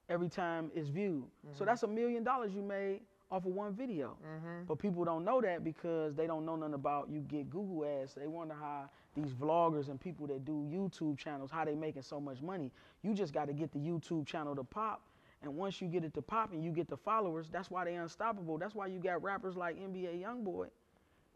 every 0.09 0.29
time 0.29 0.71
it's 0.75 0.89
viewed. 0.89 1.23
So 1.43 1.49
mm-hmm. 1.49 1.65
that's 1.65 1.83
a 1.83 1.87
million 1.87 2.23
dollars 2.23 2.53
you 2.53 2.61
made 2.61 3.01
off 3.29 3.45
of 3.45 3.51
one 3.51 3.73
video. 3.73 4.15
Mm-hmm. 4.25 4.65
But 4.67 4.79
people 4.79 5.03
don't 5.03 5.25
know 5.25 5.41
that 5.41 5.63
because 5.63 6.15
they 6.15 6.27
don't 6.27 6.45
know 6.45 6.55
nothing 6.55 6.75
about 6.75 7.09
you 7.09 7.19
get 7.21 7.49
Google 7.49 7.85
ads. 7.85 8.13
They 8.13 8.27
wonder 8.27 8.55
how 8.59 8.89
these 9.15 9.33
vloggers 9.33 9.89
and 9.89 9.99
people 9.99 10.27
that 10.27 10.45
do 10.45 10.65
YouTube 10.71 11.17
channels, 11.17 11.51
how 11.51 11.65
they 11.65 11.75
making 11.75 12.03
so 12.03 12.19
much 12.19 12.41
money. 12.41 12.71
You 13.01 13.13
just 13.13 13.33
got 13.33 13.47
to 13.47 13.53
get 13.53 13.71
the 13.71 13.79
YouTube 13.79 14.25
channel 14.25 14.55
to 14.55 14.63
pop. 14.63 15.01
And 15.43 15.55
once 15.55 15.81
you 15.81 15.87
get 15.87 16.03
it 16.03 16.13
to 16.15 16.21
pop 16.21 16.51
and 16.51 16.63
you 16.63 16.71
get 16.71 16.87
the 16.87 16.97
followers, 16.97 17.47
that's 17.51 17.69
why 17.69 17.85
they 17.85 17.95
unstoppable. 17.95 18.57
That's 18.57 18.73
why 18.73 18.87
you 18.87 18.99
got 18.99 19.21
rappers 19.21 19.55
like 19.55 19.77
NBA 19.77 20.21
Youngboy. 20.23 20.67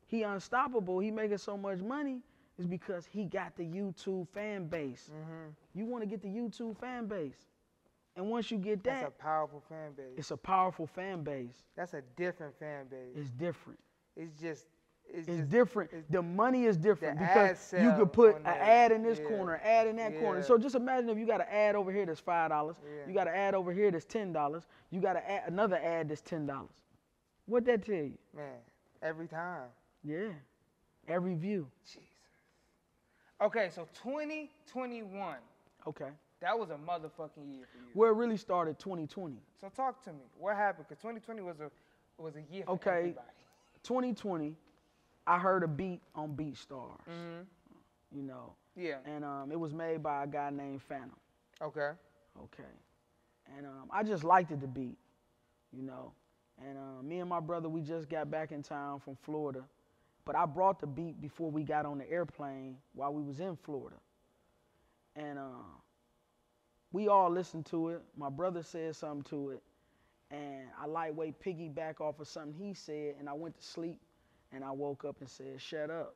He 0.07 0.23
unstoppable. 0.23 0.99
He 0.99 1.11
making 1.11 1.37
so 1.37 1.55
much 1.55 1.79
money 1.79 2.21
is 2.57 2.65
because 2.65 3.05
he 3.05 3.25
got 3.25 3.55
the 3.55 3.63
YouTube 3.63 4.27
fan 4.29 4.67
base. 4.67 5.11
Mm-hmm. 5.11 5.79
You 5.79 5.85
want 5.85 6.03
to 6.03 6.07
get 6.07 6.21
the 6.21 6.27
YouTube 6.27 6.77
fan 6.79 7.05
base. 7.05 7.47
And 8.15 8.29
once 8.29 8.51
you 8.51 8.57
get 8.57 8.83
that, 8.83 9.01
That's 9.03 9.07
a 9.19 9.21
powerful 9.23 9.61
fan 9.69 9.93
base. 9.95 10.05
it's 10.17 10.31
a 10.31 10.37
powerful 10.37 10.85
fan 10.85 11.23
base. 11.23 11.63
That's 11.75 11.93
a 11.93 12.01
different 12.17 12.57
fan 12.59 12.87
base. 12.87 13.15
It's 13.15 13.29
different. 13.31 13.79
It's 14.15 14.33
just. 14.39 14.65
It's, 15.13 15.27
It's 15.27 15.37
just, 15.39 15.49
different. 15.49 15.89
it's- 15.91 16.05
the 16.09 16.21
money 16.21 16.65
is 16.65 16.77
different 16.77 17.19
because 17.19 17.73
you 17.77 17.91
could 17.97 18.13
put 18.13 18.37
an 18.37 18.45
ad 18.45 18.93
in 18.93 19.03
this 19.03 19.19
Yeah. 19.19 19.25
corner, 19.27 19.59
ad 19.63 19.87
in 19.87 19.97
that 19.97 20.17
corner. 20.19 20.41
So 20.41 20.57
just 20.57 20.75
imagine 20.75 21.09
if 21.09 21.17
you 21.17 21.25
got 21.25 21.41
an 21.41 21.47
ad 21.49 21.75
over 21.75 21.91
here 21.91 22.05
that's 22.05 22.19
five 22.21 22.49
dollars, 22.49 22.77
Yeah. 22.85 23.07
you 23.07 23.13
got 23.13 23.27
an 23.27 23.33
ad 23.33 23.53
over 23.53 23.73
here 23.73 23.91
that's 23.91 24.05
ten 24.05 24.31
dollars, 24.31 24.67
you 24.89 25.01
got 25.01 25.17
ad, 25.17 25.43
another 25.47 25.75
ad 25.77 26.07
that's 26.07 26.21
ten 26.21 26.45
dollars. 26.45 26.81
What 27.45 27.65
that 27.65 27.83
tell 27.83 27.95
you? 27.95 28.17
Man, 28.33 28.59
every 29.01 29.27
time. 29.27 29.67
Yeah, 30.03 30.29
every 31.09 31.33
view. 31.35 31.69
Jesus. 31.83 32.07
Okay, 33.41 33.69
so 33.69 33.87
2021. 33.93 35.37
Okay. 35.87 36.09
That 36.41 36.57
was 36.57 36.69
a 36.71 36.75
motherfucking 36.75 37.53
year 37.53 37.65
for 37.71 37.77
you. 37.77 37.91
Where 37.93 38.09
it 38.11 38.15
really 38.15 38.37
started 38.37 38.79
2020. 38.79 39.37
So 39.59 39.69
talk 39.69 40.03
to 40.05 40.11
me. 40.13 40.25
What 40.37 40.55
happened? 40.55 40.87
Because 40.89 41.01
2020 41.01 41.41
was 41.41 41.59
a 41.59 41.69
was 42.21 42.35
a 42.35 42.41
year 42.53 42.63
for 42.65 42.71
Okay. 42.73 42.97
everybody. 42.97 43.27
2020, 43.83 44.55
I 45.27 45.39
heard 45.39 45.63
a 45.63 45.67
beat 45.67 46.01
on 46.15 46.35
BeatStars. 46.35 46.99
Mhm. 47.07 47.45
You 48.11 48.23
know, 48.23 48.53
Yeah. 48.75 48.97
and 49.05 49.23
um, 49.23 49.51
it 49.51 49.59
was 49.59 49.73
made 49.73 50.03
by 50.03 50.23
a 50.23 50.27
guy 50.27 50.49
named 50.49 50.81
Phantom. 50.83 51.15
Okay. 51.61 51.91
Okay. 52.43 52.63
And 53.57 53.65
um, 53.65 53.89
I 53.91 54.03
just 54.03 54.23
liked 54.23 54.51
it 54.51 54.59
the 54.61 54.67
beat, 54.67 54.97
you 55.71 55.81
know. 55.83 56.11
And 56.63 56.77
uh, 56.77 57.01
me 57.03 57.19
and 57.19 57.29
my 57.29 57.39
brother, 57.39 57.69
we 57.69 57.81
just 57.81 58.09
got 58.09 58.29
back 58.29 58.51
in 58.51 58.61
town 58.63 58.99
from 58.99 59.15
Florida. 59.15 59.63
But 60.25 60.35
I 60.35 60.45
brought 60.45 60.79
the 60.79 60.87
beat 60.87 61.19
before 61.21 61.49
we 61.49 61.63
got 61.63 61.85
on 61.85 61.97
the 61.97 62.09
airplane 62.11 62.77
while 62.93 63.13
we 63.13 63.23
was 63.23 63.39
in 63.39 63.55
Florida. 63.55 63.95
And 65.15 65.39
uh, 65.39 65.43
we 66.91 67.07
all 67.07 67.29
listened 67.31 67.65
to 67.67 67.89
it. 67.89 68.01
My 68.17 68.29
brother 68.29 68.63
said 68.63 68.95
something 68.95 69.23
to 69.29 69.51
it. 69.51 69.63
And 70.29 70.67
I 70.81 70.85
lightweight 70.85 71.41
piggyback 71.41 71.99
off 71.99 72.19
of 72.19 72.27
something 72.27 72.53
he 72.53 72.73
said. 72.73 73.15
And 73.19 73.27
I 73.29 73.33
went 73.33 73.57
to 73.57 73.63
sleep. 73.65 73.99
And 74.53 74.63
I 74.63 74.71
woke 74.71 75.05
up 75.05 75.17
and 75.21 75.29
said, 75.29 75.61
shut 75.61 75.89
up. 75.89 76.15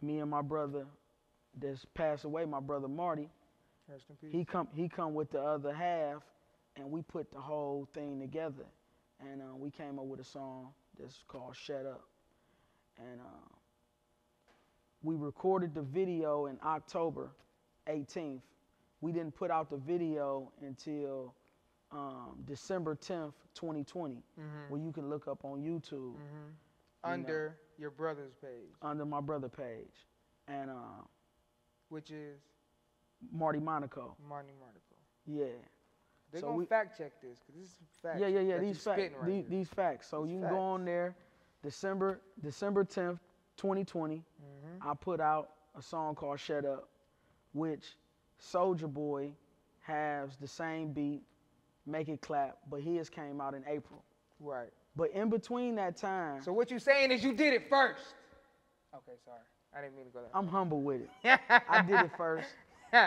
Me 0.00 0.18
and 0.18 0.30
my 0.30 0.42
brother 0.42 0.86
that's 1.60 1.84
passed 1.94 2.24
away, 2.24 2.44
my 2.44 2.60
brother 2.60 2.88
Marty, 2.88 3.28
Rest 3.88 4.06
in 4.10 4.16
peace. 4.16 4.32
he 4.32 4.44
come 4.44 4.68
he 4.74 4.88
come 4.88 5.14
with 5.14 5.30
the 5.30 5.40
other 5.40 5.72
half, 5.72 6.22
and 6.76 6.90
we 6.90 7.02
put 7.02 7.30
the 7.30 7.40
whole 7.40 7.88
thing 7.94 8.18
together, 8.18 8.64
and 9.20 9.40
uh, 9.42 9.54
we 9.56 9.70
came 9.70 9.98
up 9.98 10.06
with 10.06 10.20
a 10.20 10.24
song 10.24 10.68
that's 10.98 11.22
called 11.28 11.54
"Shut 11.54 11.86
Up," 11.86 12.04
and 12.98 13.20
uh, 13.20 13.54
we 15.02 15.14
recorded 15.14 15.74
the 15.74 15.82
video 15.82 16.46
in 16.46 16.58
October 16.64 17.30
18th. 17.88 18.40
We 19.00 19.12
didn't 19.12 19.34
put 19.34 19.50
out 19.50 19.70
the 19.70 19.76
video 19.76 20.50
until 20.62 21.34
um, 21.92 22.38
December 22.46 22.96
10th, 22.96 23.32
2020, 23.54 24.22
where 24.68 24.80
you 24.80 24.92
can 24.92 25.08
look 25.10 25.28
up 25.28 25.44
on 25.44 25.60
YouTube 25.60 26.14
Under 27.02 27.56
your 27.78 27.90
brother's 27.90 28.32
page, 28.40 28.70
under 28.82 29.04
my 29.04 29.20
brother 29.20 29.48
page, 29.48 30.06
and 30.48 30.70
uh, 30.70 30.74
which 31.90 32.10
is 32.10 32.40
Marty 33.32 33.58
Monaco. 33.60 34.16
Marty 34.28 34.52
Monaco. 34.58 34.80
Yeah. 35.26 35.52
They're 36.32 36.40
So 36.40 36.46
gonna 36.48 36.58
we- 36.58 36.64
fact 36.66 36.96
check 36.98 37.12
this 37.22 37.38
because 37.46 37.60
this 37.60 37.70
is 37.70 37.78
facts. 38.02 38.20
Yeah, 38.20 38.28
yeah, 38.28 38.40
yeah. 38.40 38.58
These 38.58 38.78
facts. 38.82 39.12
right 39.20 39.26
these, 39.26 39.44
these 39.48 39.68
facts. 39.68 40.08
So 40.08 40.24
These 40.24 40.32
you 40.34 40.40
can 40.40 40.48
go 40.50 40.58
on 40.58 40.84
there, 40.84 41.14
December 41.62 42.20
December 42.42 42.84
tenth, 42.84 43.20
2020. 43.58 44.16
Mm-hmm. 44.16 44.88
I 44.88 44.94
put 44.94 45.20
out 45.20 45.50
a 45.78 45.82
song 45.82 46.14
called 46.14 46.40
"Shut 46.40 46.64
Up," 46.64 46.88
which 47.54 47.96
Soulja 48.40 48.92
Boy 48.92 49.32
has 49.80 50.36
the 50.36 50.46
same 50.48 50.92
beat, 50.92 51.22
make 51.86 52.08
it 52.08 52.20
clap, 52.20 52.58
but 52.70 52.80
his 52.80 53.08
came 53.08 53.40
out 53.40 53.54
in 53.54 53.64
April. 53.66 54.04
Right. 54.40 54.68
But 54.96 55.10
in 55.12 55.28
between 55.30 55.74
that 55.76 55.96
time, 55.96 56.42
So 56.42 56.52
what 56.52 56.70
you 56.70 56.78
saying 56.78 57.10
is 57.10 57.24
you 57.24 57.32
did 57.32 57.54
it 57.54 57.68
first. 57.68 58.14
Okay, 58.94 59.12
sorry. 59.24 59.38
I 59.76 59.80
didn't 59.80 59.96
mean 59.96 60.06
to 60.06 60.12
go 60.12 60.20
there. 60.20 60.30
I'm 60.34 60.46
humble 60.46 60.82
with 60.82 61.00
it. 61.02 61.10
I 61.68 61.82
did 61.82 62.00
it 62.00 62.10
first. 62.16 62.48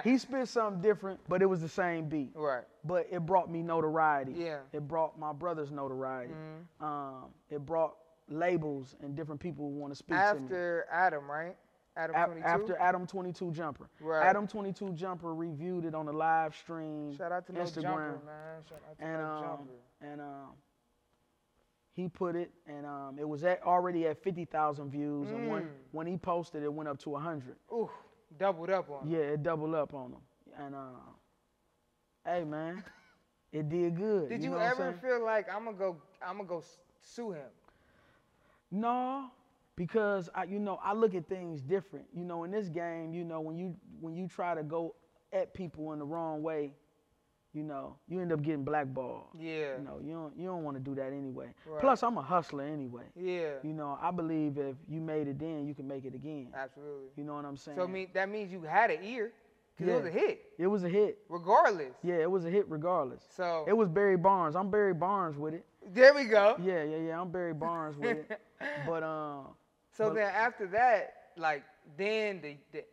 He 0.04 0.18
spit 0.18 0.50
something 0.50 0.82
different, 0.82 1.18
but 1.30 1.42
it 1.42 1.46
was 1.46 1.62
the 1.62 1.70
same 1.70 2.10
beat. 2.10 2.32
right. 2.36 2.66
But 2.84 3.08
it 3.10 3.26
brought 3.26 3.50
me 3.50 3.62
notoriety. 3.64 4.34
Yeah. 4.36 4.60
It 4.74 4.86
brought 4.86 5.18
my 5.18 5.32
brother's 5.32 5.72
notoriety. 5.72 6.34
Mm-hmm. 6.34 6.86
Um, 6.86 7.26
it 7.50 7.66
brought 7.66 7.96
labels 8.28 8.98
and 9.02 9.16
different 9.16 9.40
people 9.40 9.64
who 9.70 9.78
want 9.78 9.94
to 9.94 9.98
speak 9.98 10.18
to 10.18 10.34
me. 10.36 10.44
After 10.44 10.86
Adam, 10.92 11.30
right? 11.32 11.56
Adam 11.98 12.16
Af- 12.16 12.26
22. 12.28 12.48
After 12.48 12.78
Adam 12.80 13.08
22 13.08 13.52
Jumper. 13.52 13.90
Right. 14.00 14.26
Adam 14.26 14.48
22 14.48 14.94
Jumper 14.94 15.34
reviewed 15.34 15.86
it 15.86 15.96
on 15.96 16.06
the 16.06 16.14
live 16.14 16.56
stream. 16.56 17.16
Shout 17.18 17.32
out 17.32 17.46
to 17.48 17.54
Instagram. 17.54 17.82
Jumper, 17.82 18.22
man. 18.26 18.64
Shout 18.70 18.82
out 18.90 18.98
to 19.00 19.04
And 19.06 19.22
um, 19.22 19.44
Jumper. 19.44 19.72
and 20.02 20.22
um, 20.22 20.50
he 21.94 22.08
put 22.08 22.36
it, 22.36 22.52
and 22.68 22.86
um, 22.86 23.18
it 23.20 23.28
was 23.28 23.44
at, 23.44 23.64
already 23.64 24.06
at 24.08 24.22
50,000 24.24 24.92
views. 24.92 25.32
And 25.32 25.50
when 25.50 25.64
Mm. 25.64 25.68
when 25.92 26.06
he 26.08 26.16
posted, 26.18 26.62
it 26.64 26.72
went 26.72 26.88
up 26.88 27.00
to 27.00 27.10
100. 27.10 27.56
Ooh, 27.74 27.90
doubled 28.38 28.70
up 28.70 28.90
on. 28.90 29.08
Yeah, 29.10 29.20
it 29.20 29.42
doubled 29.42 29.74
up 29.74 29.94
on 29.96 30.12
him. 30.12 30.22
And 30.60 30.76
uh, 30.76 30.90
hey 32.26 32.44
man, 32.44 32.84
it 33.52 33.68
did 33.70 33.96
good. 33.98 34.30
Did 34.30 34.44
you, 34.44 34.52
know 34.52 34.58
ever 34.58 34.94
feel 35.02 35.24
like 35.26 35.48
I'm 35.52 35.66
gonna 35.66 35.78
go? 35.78 35.98
I'm 36.22 36.38
gonna 36.38 36.48
go 36.50 36.64
sue 37.02 37.32
him? 37.32 37.50
No, 38.70 39.32
because 39.78 40.30
I, 40.36 40.44
you 40.44 40.60
know, 40.60 40.80
I 40.84 40.92
look 40.94 41.16
at 41.16 41.30
things 41.30 41.62
different. 41.62 42.06
You 42.14 42.26
know, 42.26 42.44
in 42.44 42.52
this 42.52 42.68
game, 42.68 43.14
you 43.14 43.24
know, 43.24 43.40
when 43.40 43.58
you 43.58 43.74
when 44.02 44.16
you 44.16 44.28
try 44.28 44.54
to 44.56 44.64
go 44.64 44.96
at 45.32 45.54
people 45.54 45.94
in 45.94 46.00
the 46.00 46.06
wrong 46.06 46.42
way, 46.44 46.74
you 47.54 47.64
know, 47.64 47.96
you 48.10 48.20
end 48.20 48.32
up 48.34 48.42
getting 48.42 48.64
blackballed. 48.66 49.28
Yeah. 49.40 49.78
You 49.78 49.84
know, 49.86 50.00
you 50.04 50.14
don't 50.14 50.38
you 50.38 50.46
don't 50.48 50.64
want 50.64 50.76
to 50.78 50.84
do 50.84 50.96
that 50.96 51.14
anyway. 51.14 51.48
Right. 51.66 51.80
Plus, 51.80 52.04
I'm 52.04 52.18
a 52.18 52.22
hustler 52.22 52.64
anyway. 52.66 53.06
Yeah. 53.16 53.52
You 53.64 53.74
know, 53.74 53.98
I 54.02 54.12
believe 54.12 54.58
if 54.58 54.76
you 54.90 55.00
made 55.00 55.28
it 55.28 55.40
then, 55.40 55.66
you 55.68 55.74
can 55.74 55.88
make 55.88 56.06
it 56.06 56.14
again. 56.16 56.50
Absolutely. 56.56 57.10
You 57.16 57.24
know 57.24 57.36
what 57.36 57.46
I'm 57.46 57.58
saying? 57.58 57.78
So 57.78 57.88
mean 57.88 58.08
that 58.14 58.30
means 58.30 58.52
you 58.52 58.62
had 58.64 58.90
an 58.92 59.04
ear, 59.04 59.32
cause 59.78 59.88
it 59.88 59.94
was 59.94 60.06
a 60.06 60.10
hit, 60.12 60.42
it 60.58 60.68
was 60.68 60.84
a 60.84 60.90
hit. 60.90 61.20
regardless. 61.30 61.94
Yeah, 62.04 62.16
it 62.16 62.32
was 62.32 62.46
a 62.46 62.50
hit 62.50 62.66
regardless. 62.68 63.24
So 63.36 63.64
It 63.68 63.74
was 63.78 63.88
Barry 63.90 64.18
Barnes. 64.18 64.56
I'm 64.56 64.72
Barry 64.72 64.94
Barnes 64.96 65.38
with 65.38 65.54
it. 65.54 65.66
there 65.94 66.14
we 66.16 66.26
go. 66.26 66.56
Yeah, 66.64 66.84
yeah, 66.84 66.98
yeah. 66.98 67.22
I'm 67.22 67.32
Barry 67.32 67.54
Barnes 67.54 67.96
with 67.96 68.18
it. 68.30 68.42
But 68.88 69.04
um, 69.04 69.50
So 69.98 70.10
But- 70.10 70.16
then 70.16 70.30
after 70.34 70.68
that, 70.68 71.14
like 71.38 71.64
then 71.98 72.42
the, 72.42 72.58
the 72.72 72.84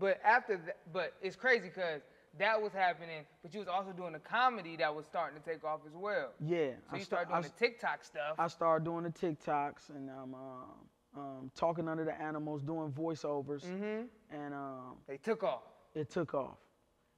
but 0.00 0.20
after 0.24 0.56
that, 0.56 0.78
but 0.92 1.12
it's 1.22 1.36
crazy 1.36 1.68
because 1.68 2.02
that 2.38 2.60
was 2.60 2.72
happening, 2.72 3.24
but 3.42 3.52
you 3.54 3.60
was 3.60 3.68
also 3.68 3.92
doing 3.92 4.14
a 4.16 4.18
comedy 4.18 4.74
that 4.76 4.92
was 4.94 5.06
starting 5.06 5.40
to 5.40 5.48
take 5.48 5.62
off 5.64 5.80
as 5.86 5.94
well. 5.94 6.30
yeah. 6.40 6.70
So 6.70 6.94
I 6.94 6.96
you 6.96 7.02
sta- 7.04 7.16
started 7.16 7.28
doing 7.30 7.44
s- 7.44 7.50
the 7.52 7.58
TikTok 7.66 8.04
stuff. 8.04 8.34
I 8.38 8.48
started 8.48 8.84
doing 8.84 9.04
the 9.04 9.10
TikToks 9.10 9.90
and 9.90 10.10
um, 10.10 10.34
um, 10.34 11.20
um, 11.20 11.50
talking 11.54 11.88
under 11.88 12.04
the 12.04 12.20
animals, 12.20 12.62
doing 12.62 12.90
voiceovers, 12.92 13.64
mm-hmm. 13.64 14.02
and 14.36 14.54
um, 14.54 14.96
They 15.06 15.18
took 15.18 15.44
off. 15.44 15.62
it 15.94 16.10
took 16.10 16.34
off. 16.34 16.56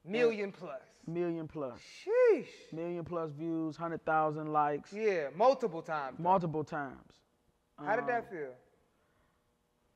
Million 0.04 0.50
plus. 0.52 0.80
Million 1.06 1.48
plus, 1.48 1.78
Sheesh. 2.04 2.46
million 2.72 3.04
plus 3.04 3.30
views, 3.32 3.76
hundred 3.76 4.04
thousand 4.04 4.52
likes, 4.52 4.92
Yeah, 4.92 5.28
multiple 5.34 5.80
times. 5.82 6.18
multiple 6.18 6.64
times. 6.64 7.12
How 7.78 7.96
did 7.96 8.02
Um, 8.02 8.06
that 8.08 8.30
feel? 8.30 8.52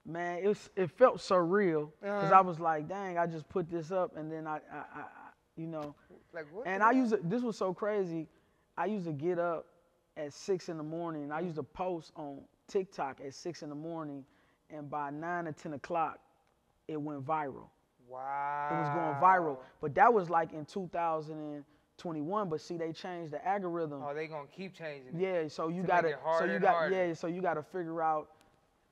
Man, 0.07 0.39
it 0.43 0.47
was, 0.49 0.71
it 0.77 0.91
felt 0.91 1.17
surreal 1.17 1.91
because 2.01 2.25
Uh-huh. 2.31 2.39
I 2.39 2.41
was 2.41 2.61
like, 2.61 2.89
dang, 2.89 3.19
I 3.19 3.27
just 3.27 3.49
put 3.49 3.69
this 3.69 3.91
up 3.91 4.17
and 4.17 4.31
then 4.31 4.47
I, 4.47 4.57
I, 4.73 4.77
I 4.95 5.05
you 5.57 5.67
know, 5.67 5.95
Like 6.33 6.47
what? 6.53 6.67
and 6.67 6.83
I 6.83 6.93
used 6.93 7.11
to, 7.13 7.21
this 7.25 7.43
was 7.43 7.57
so 7.57 7.75
crazy. 7.75 8.29
I 8.79 8.87
used 8.87 9.07
to 9.07 9.13
get 9.13 9.39
up 9.39 9.67
at 10.17 10.33
six 10.33 10.69
in 10.69 10.77
the 10.77 10.83
morning. 10.85 11.33
I 11.33 11.41
used 11.41 11.57
to 11.57 11.63
post 11.65 12.13
on 12.15 12.41
TikTok 12.69 13.21
at 13.25 13.35
six 13.35 13.63
in 13.63 13.69
the 13.69 13.75
morning, 13.75 14.25
and 14.71 14.89
by 14.89 15.11
nine 15.11 15.47
or 15.49 15.53
ten 15.53 15.73
o'clock, 15.73 16.19
it 16.89 17.01
went 17.01 17.25
viral. 17.25 17.69
Wow. 18.09 18.69
It 18.71 18.75
was 18.77 18.89
going 18.95 19.15
viral. 19.21 19.59
But 19.81 19.95
that 19.97 20.13
was 20.13 20.31
like 20.31 20.53
in 20.53 20.65
2021. 20.67 22.49
But 22.49 22.61
see, 22.61 22.77
they 22.77 22.93
changed 22.93 23.33
the 23.33 23.47
algorithm. 23.47 24.03
Oh, 24.07 24.15
they 24.15 24.27
gonna 24.27 24.47
keep 24.55 24.75
changing. 24.75 25.15
it. 25.19 25.21
Yeah, 25.21 25.49
so 25.49 25.69
you 25.69 25.83
To 25.83 25.89
gotta, 25.89 26.19
so 26.39 26.45
you 26.45 26.59
got, 26.59 26.75
harder. 26.75 26.95
yeah, 27.09 27.15
so 27.15 27.27
you 27.27 27.41
gotta 27.41 27.63
figure 27.63 28.03
out 28.03 28.29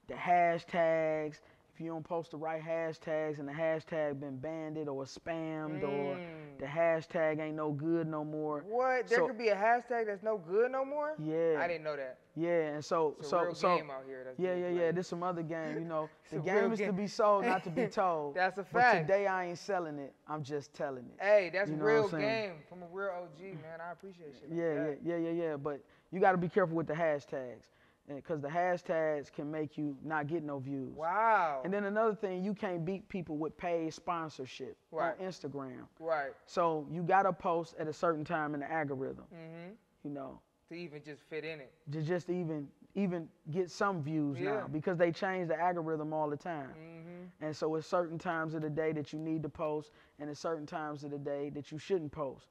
the 0.08 0.14
hashtags. 0.14 1.40
If 1.74 1.80
you 1.80 1.88
don't 1.90 2.04
post 2.04 2.30
the 2.30 2.36
right 2.36 2.62
hashtags 2.62 3.40
and 3.40 3.48
the 3.48 3.52
hashtag 3.52 4.20
been 4.20 4.36
banned 4.36 4.78
or 4.88 5.02
spammed 5.06 5.82
or 5.82 6.14
Mm. 6.16 6.58
the 6.60 6.66
hashtag 6.66 7.40
ain't 7.40 7.56
no 7.56 7.72
good 7.72 8.06
no 8.06 8.24
more. 8.24 8.60
What? 8.60 9.08
There 9.08 9.18
So- 9.18 9.26
could 9.26 9.36
be 9.38 9.48
a 9.48 9.56
hashtag 9.56 10.06
that's 10.06 10.22
no 10.22 10.38
good 10.38 10.70
no 10.70 10.84
more. 10.84 11.16
Yeah. 11.18 11.56
I 11.58 11.66
didn't 11.66 11.82
know 11.82 11.96
that. 11.96 12.18
Yeah, 12.36 12.74
and 12.74 12.84
so, 12.84 13.16
It's 13.18 13.28
so, 13.28 13.52
so, 13.52 13.76
game. 13.76 13.90
Yeah, 14.38 14.54
yeah, 14.54 14.68
yeah. 14.68 14.92
There's 14.92 15.08
some 15.08 15.24
other 15.24 15.42
game, 15.42 15.74
you 15.80 15.84
know. 15.84 16.08
The 16.30 16.38
game 16.38 16.72
is 16.72 16.78
to 16.78 16.92
be 16.92 17.08
sold, 17.08 17.44
not 17.44 17.64
to 17.64 17.70
be 17.70 17.86
told. 18.02 18.36
That's 18.36 18.58
a 18.58 18.62
fact. 18.64 18.72
But 18.72 19.00
today 19.12 19.26
I 19.26 19.46
ain't 19.46 19.58
selling 19.58 19.98
it. 19.98 20.14
I'm 20.28 20.44
just 20.44 20.72
telling 20.74 21.06
it. 21.06 21.20
Hey, 21.20 21.50
that's 21.52 21.70
You 21.70 21.76
know 21.76 21.84
real 21.84 22.08
game 22.08 22.52
from 22.68 22.84
a 22.84 22.86
real 22.92 23.10
OG, 23.10 23.40
man. 23.60 23.80
I 23.80 23.90
appreciate 23.90 24.32
like 24.34 24.44
Yeah, 24.48 24.74
that. 24.74 24.98
yeah, 25.02 25.16
yeah, 25.16 25.30
yeah, 25.30 25.42
yeah. 25.50 25.56
But 25.56 25.80
you 26.12 26.20
got 26.20 26.32
to 26.32 26.38
be 26.38 26.48
careful 26.48 26.76
with 26.76 26.86
the 26.86 26.94
hashtags, 26.94 27.66
because 28.08 28.40
the 28.40 28.48
hashtags 28.48 29.32
can 29.32 29.50
make 29.50 29.78
you 29.78 29.96
not 30.04 30.26
get 30.26 30.42
no 30.42 30.58
views. 30.58 30.94
Wow. 30.94 31.62
And 31.64 31.72
then 31.72 31.84
another 31.84 32.14
thing, 32.14 32.44
you 32.44 32.52
can't 32.54 32.84
beat 32.84 33.08
people 33.08 33.36
with 33.36 33.56
paid 33.56 33.92
sponsorship 33.94 34.76
Right. 34.90 35.14
on 35.18 35.26
Instagram. 35.26 35.86
right. 35.98 36.32
So 36.46 36.86
you 36.90 37.02
got 37.02 37.22
to 37.22 37.32
post 37.32 37.74
at 37.78 37.88
a 37.88 37.92
certain 37.92 38.24
time 38.24 38.54
in 38.54 38.60
the 38.60 38.70
algorithm. 38.70 39.24
Mm-hmm. 39.34 39.70
You 40.04 40.10
know, 40.10 40.40
To 40.68 40.74
even 40.74 41.02
just 41.02 41.22
fit 41.30 41.44
in 41.44 41.60
it. 41.60 41.72
to 41.92 42.02
just 42.02 42.28
even 42.30 42.68
even 42.96 43.28
get 43.50 43.70
some 43.70 44.02
views 44.02 44.38
Yeah. 44.38 44.50
now 44.54 44.68
because 44.70 44.96
they 44.98 45.10
change 45.10 45.48
the 45.48 45.58
algorithm 45.60 46.12
all 46.12 46.28
the 46.30 46.36
time. 46.36 46.68
Mm-hmm. 46.70 47.44
And 47.44 47.56
so 47.56 47.74
it's 47.74 47.88
certain 47.88 48.18
times 48.18 48.54
of 48.54 48.62
the 48.62 48.70
day 48.70 48.92
that 48.92 49.12
you 49.12 49.18
need 49.18 49.42
to 49.42 49.48
post, 49.48 49.90
and 50.20 50.30
it's 50.30 50.38
certain 50.38 50.64
times 50.66 51.02
of 51.02 51.10
the 51.10 51.18
day 51.18 51.50
that 51.50 51.72
you 51.72 51.78
shouldn't 51.78 52.12
post. 52.12 52.46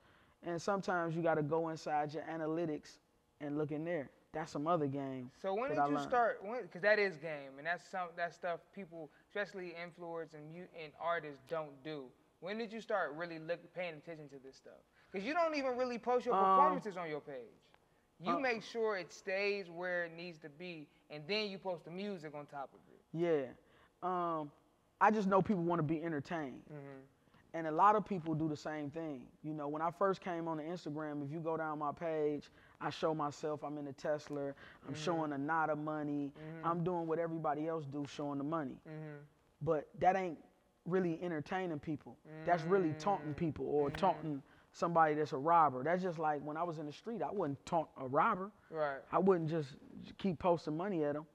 And 0.45 0.62
sometimes 0.62 1.15
you 1.15 1.22
got 1.22 1.36
to 1.36 1.43
go 1.43 1.69
inside 1.69 2.13
your 2.13 2.24
analytics 2.24 2.98
and 3.39 3.57
look 3.57 3.72
in 3.72 3.85
there. 3.85 4.09
That's 4.33 4.51
some 4.51 4.67
other 4.67 4.87
game. 4.87 5.29
So 5.41 5.53
when 5.53 5.69
did 5.69 5.77
I 5.77 5.87
you 5.87 5.96
learned. 5.96 6.07
start? 6.07 6.41
Because 6.63 6.81
that 6.81 6.98
is 7.00 7.17
game, 7.17 7.57
and 7.59 7.67
that's 7.67 7.87
some 7.89 8.07
that 8.17 8.33
stuff 8.33 8.59
people, 8.74 9.09
especially 9.29 9.75
influencers 9.79 10.33
and 10.33 10.55
and 10.83 10.91
artists, 11.00 11.41
don't 11.50 11.72
do. 11.83 12.05
When 12.39 12.57
did 12.57 12.74
you 12.74 12.81
start 12.81 13.13
really 13.15 13.39
look, 13.39 13.59
paying 13.74 13.93
attention 13.93 14.27
to 14.29 14.35
this 14.43 14.55
stuff? 14.57 14.81
Because 15.11 15.25
you 15.25 15.33
don't 15.33 15.55
even 15.55 15.77
really 15.77 16.00
post 16.00 16.25
your 16.25 16.35
Um, 16.35 16.43
performances 16.43 16.98
on 16.98 17.07
your 17.07 17.22
page. 17.22 17.61
You 18.19 18.33
uh, 18.33 18.39
make 18.39 18.63
sure 18.63 18.98
it 18.98 19.11
stays 19.13 19.69
where 19.69 20.05
it 20.05 20.13
needs 20.15 20.39
to 20.39 20.50
be, 20.50 20.87
and 21.09 21.24
then 21.27 21.50
you 21.50 21.57
post 21.59 21.85
the 21.85 21.91
music 21.91 22.33
on 22.35 22.46
top 22.48 22.69
of 22.74 22.79
it. 22.91 23.01
Yeah. 23.13 23.48
Um, 24.01 24.51
I 25.00 25.11
just 25.11 25.27
know 25.27 25.41
people 25.41 25.63
want 25.63 25.79
to 25.79 25.83
be 25.83 26.03
entertained. 26.03 26.61
Mm-hmm. 26.72 27.00
And 27.55 27.68
a 27.68 27.72
lot 27.72 27.96
of 27.96 28.03
people 28.05 28.33
do 28.33 28.50
the 28.50 28.57
same 28.57 28.89
thing. 28.89 29.27
You 29.44 29.53
know, 29.53 29.68
when 29.68 29.81
I 29.81 29.92
first 29.92 30.22
came 30.22 30.48
on 30.48 30.57
the 30.57 30.63
Instagram, 30.63 31.24
if 31.24 31.31
you 31.31 31.39
go 31.39 31.55
down 31.55 31.77
my 31.79 31.92
page, 31.92 32.50
I 32.81 32.89
show 32.89 33.13
myself 33.13 33.63
I'm 33.63 33.77
in 33.77 33.87
a 33.87 33.94
Tesla, 33.94 34.48
I'm 34.48 34.53
Mm-hmm. 34.94 34.94
showing 35.03 35.33
a 35.33 35.37
knot 35.37 35.70
of 35.70 35.77
money, 35.77 36.31
I'm 36.63 36.83
doing 36.83 37.05
what 37.05 37.20
everybody 37.20 37.68
else 37.68 37.85
do, 37.85 38.05
showing 38.09 38.39
the 38.39 38.44
money. 38.44 38.77
Mm-hmm. 38.89 39.18
But 39.61 39.87
that 40.00 40.16
ain't 40.16 40.39
really 40.85 41.20
entertaining 41.22 41.79
people. 41.79 42.18
That's 42.46 42.63
really 42.63 42.94
taunting 43.00 43.33
people 43.35 43.66
or 43.68 43.89
taunting 43.92 44.42
somebody 44.72 45.13
that's 45.13 45.33
a 45.33 45.37
robber. 45.37 45.83
That's 45.83 46.01
just 46.01 46.18
like 46.18 46.42
when 46.44 46.57
I 46.57 46.63
was 46.63 46.79
in 46.79 46.87
the 46.87 46.92
street, 46.92 47.22
I 47.22 47.31
wouldn't 47.31 47.63
taunt 47.68 47.87
a 48.01 48.07
robber. 48.07 48.50
Right. 48.72 48.98
I 49.11 49.20
wouldn't 49.20 49.50
just 49.50 49.75
keep 50.18 50.39
posting 50.39 50.75
money 50.75 51.03
at 51.05 51.13
them. 51.13 51.25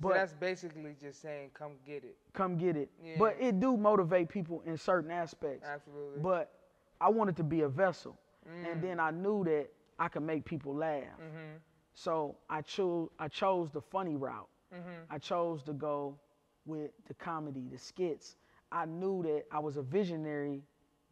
So 0.00 0.08
But 0.08 0.14
that's 0.14 0.34
basically 0.34 0.94
just 1.00 1.20
saying, 1.20 1.50
"Come 1.54 1.72
get 1.84 2.04
it." 2.04 2.16
come 2.32 2.56
get 2.56 2.76
it. 2.76 2.88
Yeah. 3.02 3.16
But 3.18 3.36
it 3.40 3.58
do 3.58 3.76
motivate 3.76 4.28
people 4.28 4.62
in 4.64 4.76
certain 4.76 5.10
aspects. 5.10 5.66
Absolutely. 5.66 6.20
But 6.20 6.52
I 7.00 7.08
wanted 7.08 7.36
to 7.36 7.42
be 7.42 7.62
a 7.62 7.68
vessel. 7.68 8.16
Mm. 8.48 8.72
And 8.72 8.82
then 8.82 9.00
I 9.00 9.10
knew 9.10 9.44
that 9.44 9.68
I 9.98 10.08
could 10.08 10.22
make 10.22 10.44
people 10.44 10.74
laugh. 10.74 11.02
Mm-hmm. 11.20 11.56
So 11.94 12.36
I 12.48 12.62
chose 12.62 13.08
I 13.18 13.28
chose 13.28 13.70
the 13.70 13.80
funny 13.80 14.14
route. 14.14 14.48
Mm-hmm. 14.72 15.10
I 15.10 15.18
chose 15.18 15.62
to 15.64 15.72
go 15.72 16.18
with 16.64 16.92
the 17.08 17.14
comedy, 17.14 17.68
the 17.70 17.78
skits. 17.78 18.36
I 18.70 18.84
knew 18.84 19.22
that 19.24 19.44
I 19.50 19.58
was 19.58 19.76
a 19.78 19.82
visionary 19.82 20.62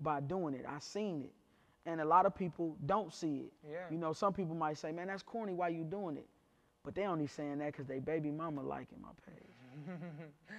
by 0.01 0.21
doing 0.21 0.55
it. 0.55 0.65
I 0.69 0.79
seen 0.79 1.23
it. 1.23 1.33
And 1.87 2.01
a 2.01 2.05
lot 2.05 2.27
of 2.27 2.35
people 2.35 2.77
don't 2.87 3.13
see 3.13 3.47
it. 3.47 3.53
Yeah. 3.69 3.79
You 3.91 3.99
know, 3.99 4.13
some 4.13 4.33
people 4.33 4.55
might 4.55 4.77
say, 4.77 4.93
man, 4.93 5.07
that's 5.07 5.23
corny, 5.23 5.55
why 5.55 5.69
you 5.69 5.85
doing 5.85 6.17
it? 6.17 6.29
But 6.87 6.95
they 6.95 7.05
only 7.05 7.27
saying 7.27 7.59
that 7.59 7.73
because 7.73 7.87
they 7.87 7.99
baby 7.99 8.31
mama 8.31 8.63
liking 8.63 9.03
my 9.03 9.09
page. 9.27 9.43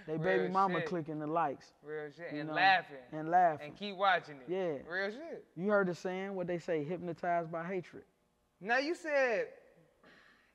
They 0.06 0.18
baby 0.18 0.44
Real 0.44 0.52
mama 0.52 0.80
shit. 0.80 0.88
clicking 0.88 1.20
the 1.20 1.28
likes 1.28 1.72
Real 1.84 2.10
shit. 2.16 2.32
And 2.32 2.50
know, 2.50 2.54
laughing. 2.54 2.98
and 3.12 3.30
laughing. 3.30 3.68
And 3.68 3.76
keep 3.78 3.96
watching 3.98 4.36
it. 4.36 4.48
Yeah. 4.48 4.90
Real 4.90 5.10
shit. 5.12 5.44
You 5.56 5.70
heard 5.70 5.88
the 5.88 5.96
saying, 5.96 6.36
what 6.36 6.48
they 6.48 6.60
say, 6.60 6.84
hypnotized 6.84 7.52
by 7.52 7.66
hatred. 7.66 8.04
Now 8.62 8.78
you 8.78 8.94
said 8.94 9.48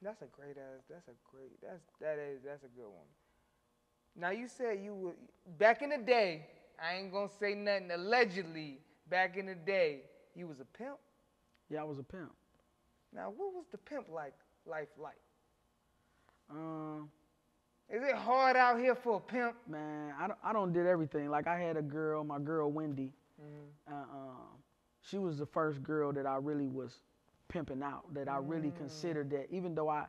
that's 0.03 0.21
a 0.23 0.27
great 0.27 0.57
ass. 0.59 0.85
That's 0.89 1.09
a 1.09 1.13
great. 1.31 1.61
That's 1.63 1.83
that 2.01 2.19
is 2.19 2.41
that's 2.45 2.63
a 2.65 2.69
good 2.69 2.89
one. 2.89 3.09
Now 4.15 4.31
you 4.31 4.49
said 4.49 4.79
you 4.83 4.95
were 4.95 5.13
back 5.59 5.81
in 5.83 5.91
the 5.91 5.99
day. 5.99 6.47
I 6.83 6.97
ain't 6.97 7.13
gonna 7.13 7.29
say 7.41 7.55
nothing. 7.55 7.91
Allegedly, 7.93 8.79
back 9.09 9.37
in 9.37 9.47
the 9.47 9.55
day, 9.55 10.03
you 10.35 10.47
was 10.47 10.61
a 10.61 10.67
pimp. 10.77 10.99
Yeah, 11.71 11.81
I 11.81 11.85
was 11.85 11.99
a 11.99 12.03
pimp. 12.05 12.33
Now 13.15 13.33
what 13.35 13.55
was 13.55 13.65
the 13.73 13.79
pimp 13.79 14.09
like 14.09 14.35
life 14.67 14.89
like? 14.99 15.17
Um, 16.51 17.09
Is 17.91 18.03
it 18.03 18.15
hard 18.15 18.57
out 18.57 18.79
here 18.79 18.95
for 18.95 19.17
a 19.17 19.21
pimp? 19.21 19.55
man, 19.69 20.15
I 20.19 20.27
don't, 20.27 20.39
I 20.45 20.53
don't 20.53 20.73
did 20.73 20.87
everything. 20.87 21.29
Like 21.31 21.47
I 21.47 21.59
had 21.59 21.77
a 21.77 21.83
girl, 21.83 22.25
my 22.25 22.39
girl 22.39 22.71
Wendy. 22.71 23.13
Mm-hmm. 23.41 23.93
Uh, 23.95 23.97
um, 24.19 24.47
she 25.03 25.19
was 25.19 25.39
the 25.39 25.47
first 25.47 25.83
girl 25.83 26.13
that 26.13 26.27
I 26.27 26.37
really 26.37 26.69
was 26.69 27.01
pimping 27.49 27.83
out. 27.83 28.13
That 28.15 28.29
I 28.29 28.37
really 28.39 28.71
Mm. 28.71 28.77
considered 28.77 29.31
that, 29.31 29.47
even 29.51 29.75
though 29.75 29.89
I 29.89 30.07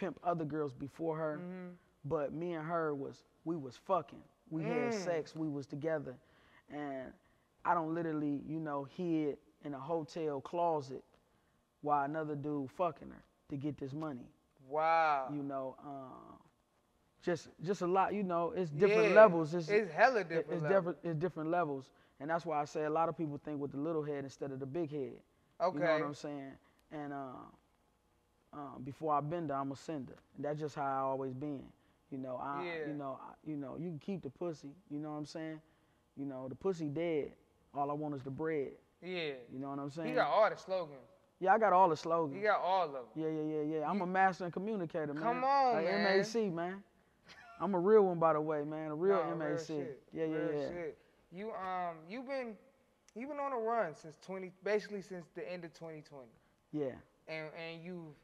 pimped 0.00 0.16
other 0.22 0.44
girls 0.44 0.72
before 0.72 1.16
her, 1.16 1.40
Mm-hmm. 1.42 1.68
but 2.04 2.32
me 2.32 2.52
and 2.54 2.66
her 2.66 2.94
was 2.94 3.24
we 3.44 3.56
was 3.56 3.76
fucking. 3.76 4.22
We 4.50 4.62
had 4.62 4.92
Mm. 4.92 5.04
sex. 5.04 5.34
We 5.34 5.48
was 5.48 5.66
together, 5.66 6.14
and 6.70 7.12
I 7.64 7.74
don't 7.74 7.94
literally, 7.94 8.42
you 8.46 8.60
know, 8.60 8.84
hid 8.84 9.38
in 9.64 9.74
a 9.74 9.80
hotel 9.80 10.40
closet 10.40 11.02
while 11.82 12.04
another 12.04 12.36
dude 12.36 12.70
fucking 12.70 13.10
her 13.10 13.22
to 13.50 13.56
get 13.56 13.76
this 13.78 13.92
money. 13.92 14.28
Wow. 14.68 15.34
you 15.34 15.42
know, 15.42 15.76
um, 15.84 16.38
just 17.22 17.48
just 17.62 17.82
a 17.82 17.86
lot, 17.86 18.14
you 18.14 18.22
know, 18.22 18.52
it's 18.56 18.70
different 18.70 19.10
Yeah, 19.10 19.12
levels. 19.12 19.54
It's, 19.54 19.68
it's 19.68 19.92
hella 19.92 20.24
different 20.24 20.62
It's 20.62 20.62
different. 20.62 20.98
It's 21.02 21.16
different 21.16 21.50
levels, 21.50 21.90
and 22.20 22.30
that's 22.30 22.44
why 22.46 22.60
I 22.60 22.64
say 22.64 22.84
a 22.84 22.90
lot 22.90 23.08
of 23.08 23.16
people 23.16 23.38
think 23.42 23.60
with 23.60 23.72
the 23.72 23.78
little 23.78 24.02
head 24.02 24.24
instead 24.24 24.52
of 24.52 24.60
the 24.60 24.66
big 24.66 24.90
head. 24.90 25.20
Okay. 25.60 25.72
You 25.72 25.80
know 25.80 25.92
what 25.92 26.02
I'm 26.02 26.14
saying? 26.14 26.52
And 26.92 27.12
um, 27.12 27.52
um, 28.52 28.82
before 28.84 29.14
I 29.14 29.20
bend 29.20 29.50
her, 29.50 29.56
I'm 29.56 29.72
a 29.72 29.76
sender, 29.76 30.14
and 30.36 30.44
that's 30.44 30.60
just 30.60 30.74
how 30.74 30.84
I 30.84 31.00
always 31.00 31.34
been. 31.34 31.64
You 32.10 32.18
know, 32.18 32.36
I, 32.42 32.64
Yeah. 32.64 32.74
you 32.84 32.92
know, 32.94 33.18
I, 33.20 33.32
you 33.48 33.56
know, 33.56 33.76
you 33.78 33.88
can 33.90 33.98
keep 33.98 34.22
the 34.22 34.30
pussy. 34.30 34.70
You 34.90 34.98
know 34.98 35.10
what 35.10 35.18
I'm 35.18 35.26
saying? 35.26 35.60
You 36.16 36.26
know, 36.26 36.48
the 36.48 36.54
pussy 36.54 36.88
dead. 36.88 37.32
All 37.74 37.90
I 37.90 37.94
want 37.94 38.14
is 38.14 38.22
the 38.22 38.30
bread. 38.30 38.72
Yeah. 39.02 39.34
You 39.52 39.58
know 39.58 39.68
what 39.70 39.78
I'm 39.78 39.90
saying? 39.90 40.08
He 40.08 40.14
got 40.14 40.28
all 40.28 40.48
the 40.50 40.56
slogans. 40.56 41.15
Yeah, 41.40 41.52
I 41.52 41.58
got 41.58 41.72
all 41.72 41.88
the 41.88 41.96
slogans. 41.96 42.36
He 42.36 42.42
got 42.42 42.60
all 42.60 42.84
of 42.86 42.92
them. 42.92 43.02
Yeah, 43.14 43.28
yeah, 43.28 43.42
yeah, 43.62 43.78
yeah. 43.80 43.90
I'm 43.90 44.00
a 44.00 44.06
master 44.06 44.44
and 44.44 44.52
communicator, 44.52 45.12
man. 45.14 45.22
Come 45.22 45.44
on, 45.44 45.74
like 45.74 45.84
man. 45.84 46.18
MAC, 46.18 46.52
man. 46.52 46.82
I'm 47.60 47.74
a 47.74 47.78
real 47.78 48.02
one, 48.02 48.18
by 48.18 48.32
the 48.34 48.40
way, 48.40 48.64
man. 48.64 48.90
A 48.90 48.94
real 48.94 49.16
Nah, 49.16 49.34
MAC. 49.34 49.60
shit. 49.60 50.02
Yeah, 50.12 50.24
yeah, 50.24 50.36
Real 50.36 50.52
yeah. 50.62 50.68
shit. 50.68 50.98
You 51.32 51.50
um 51.52 51.96
you've 52.08 52.26
been 52.28 52.54
you've 53.14 53.28
been 53.30 53.40
on 53.40 53.52
a 53.52 53.58
run 53.58 53.94
since 53.94 54.14
20 54.24 54.50
basically 54.62 55.02
since 55.02 55.26
the 55.34 55.50
end 55.50 55.64
of 55.64 55.72
2020. 55.74 56.26
Yeah, 56.72 56.90
And 57.28 57.46
and 57.56 57.82
you've 57.82 58.14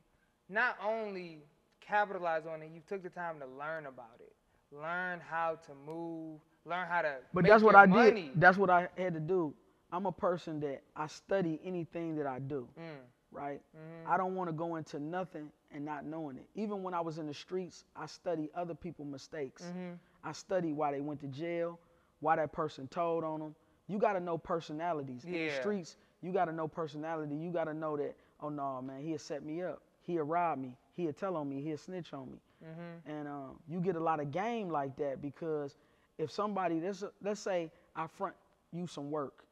not 0.49 0.77
only 0.85 1.39
capitalized 1.81 2.47
on 2.47 2.63
it, 2.63 2.71
you 2.75 2.81
took 2.89 3.03
the 3.03 3.09
time 3.11 3.37
to 3.41 3.47
learn 3.59 3.87
about 3.87 4.21
it. 4.21 4.33
Learn 4.75 5.21
how 5.21 5.59
to 5.67 5.73
move, 5.87 6.41
learn 6.65 6.87
how 6.89 7.03
to 7.03 7.17
but 7.35 7.45
that's 7.45 7.63
what 7.63 7.75
I 7.75 7.87
money. 7.87 8.23
did. 8.35 8.41
That's 8.41 8.57
what 8.59 8.71
I 8.71 8.89
had 8.97 9.15
to 9.15 9.21
do. 9.21 9.55
I'm 9.93 10.07
a 10.07 10.13
person 10.13 10.59
that 10.61 10.83
I 10.97 11.07
study 11.07 11.61
anything 11.65 12.17
that 12.17 12.27
I 12.27 12.39
do, 12.39 12.67
Mm, 12.79 12.83
right? 13.31 13.61
mhm. 13.77 14.07
I 14.11 14.17
don't 14.17 14.35
want 14.35 14.49
to 14.49 14.53
go 14.53 14.77
into 14.77 14.99
nothing 14.99 15.53
and 15.71 15.85
not 15.85 16.05
knowing 16.07 16.39
it. 16.39 16.49
Even 16.55 16.83
when 16.83 16.95
I 16.95 17.01
was 17.01 17.19
in 17.19 17.27
the 17.27 17.35
streets, 17.35 17.85
I 17.95 18.07
study 18.07 18.51
other 18.55 18.75
people's 18.75 19.09
mistakes. 19.09 19.63
Mhm. 19.63 19.99
I 20.25 20.33
study 20.33 20.73
why 20.73 20.93
they 20.93 21.01
went 21.01 21.21
to 21.21 21.27
jail, 21.29 21.79
why 22.21 22.37
that 22.37 22.53
person 22.53 22.89
told 22.89 23.23
on 23.23 23.41
them. 23.41 23.55
You 23.89 23.99
got 23.99 24.15
to 24.15 24.21
know 24.21 24.39
personalities. 24.39 25.25
In 25.25 25.33
the 25.33 25.39
streets, 25.61 25.97
you 26.23 26.33
got 26.33 26.47
to 26.47 26.53
know 26.53 26.69
personality. 26.69 27.35
You 27.37 27.51
got 27.51 27.65
to 27.65 27.75
know 27.75 27.97
that, 27.99 28.17
oh 28.41 28.49
no, 28.49 28.81
man, 28.81 29.03
he'll 29.03 29.19
set 29.19 29.43
me 29.45 29.63
up. 29.63 29.83
He'll 30.03 30.25
rob 30.25 30.59
me. 30.59 30.77
He'll 30.95 31.13
tell 31.13 31.37
on 31.37 31.49
me. 31.49 31.61
He'll 31.61 31.77
snitch 31.77 32.13
on 32.15 32.31
me. 32.31 32.41
Mhm. 32.65 33.01
And 33.07 33.29
um, 33.29 33.59
you 33.69 33.81
get 33.81 33.97
a 33.97 34.01
lot 34.01 34.21
of 34.21 34.31
game 34.31 34.71
like 34.71 34.97
that 34.97 35.21
because 35.21 35.77
if 36.19 36.31
somebody, 36.31 36.81
let's, 36.81 37.03
let's 37.21 37.41
say 37.41 37.71
I 37.97 38.07
front 38.07 38.35
you 38.73 38.87
some 38.87 39.11
work 39.11 39.45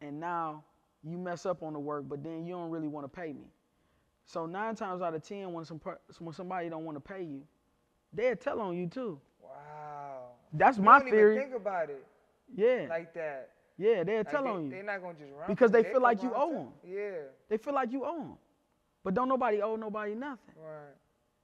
and 0.00 0.20
now 0.20 0.64
you 1.02 1.18
mess 1.18 1.46
up 1.46 1.62
on 1.62 1.72
the 1.72 1.78
work, 1.78 2.04
but 2.08 2.22
then 2.22 2.46
you 2.46 2.54
don't 2.54 2.70
really 2.70 2.88
want 2.88 3.04
to 3.04 3.08
pay 3.08 3.32
me. 3.32 3.46
So 4.26 4.46
nine 4.46 4.74
times 4.74 5.02
out 5.02 5.14
of 5.14 5.22
ten, 5.22 5.52
when 5.52 5.64
some 5.64 5.80
when 6.18 6.34
somebody 6.34 6.68
don't 6.68 6.84
want 6.84 6.96
to 6.96 7.00
pay 7.00 7.22
you, 7.22 7.42
they'll 8.12 8.36
tell 8.36 8.60
on 8.60 8.76
you 8.76 8.86
too. 8.88 9.20
Wow. 9.42 10.32
That's 10.52 10.78
You 10.78 10.84
my 10.84 10.98
don't 11.00 11.10
theory. 11.10 11.36
Even 11.36 11.48
think 11.50 11.56
about 11.60 11.90
it 11.90 12.04
yeah, 12.54 12.86
like 12.88 13.12
that. 13.14 13.50
yeah, 13.78 14.04
they'll 14.04 14.24
Like 14.24 14.30
tell 14.30 14.44
they, 14.44 14.50
on 14.50 14.64
you 14.64 14.70
They're 14.70 14.82
not 14.82 15.02
gonna 15.02 15.14
just 15.18 15.32
run 15.32 15.46
Because 15.46 15.70
from 15.70 15.82
they 15.82 15.82
feel 15.84 16.00
like 16.02 16.22
you 16.22 16.32
owe 16.34 16.52
them. 16.52 16.68
Yeah. 16.84 17.28
they 17.48 17.56
feel 17.58 17.74
like 17.74 17.92
you 17.92 18.04
owe 18.04 18.18
them, 18.18 18.38
but 19.04 19.14
don't 19.14 19.28
nobody 19.28 19.62
owe 19.62 19.76
nobody 19.76 20.14
nothing. 20.14 20.54
Right. 20.56 20.94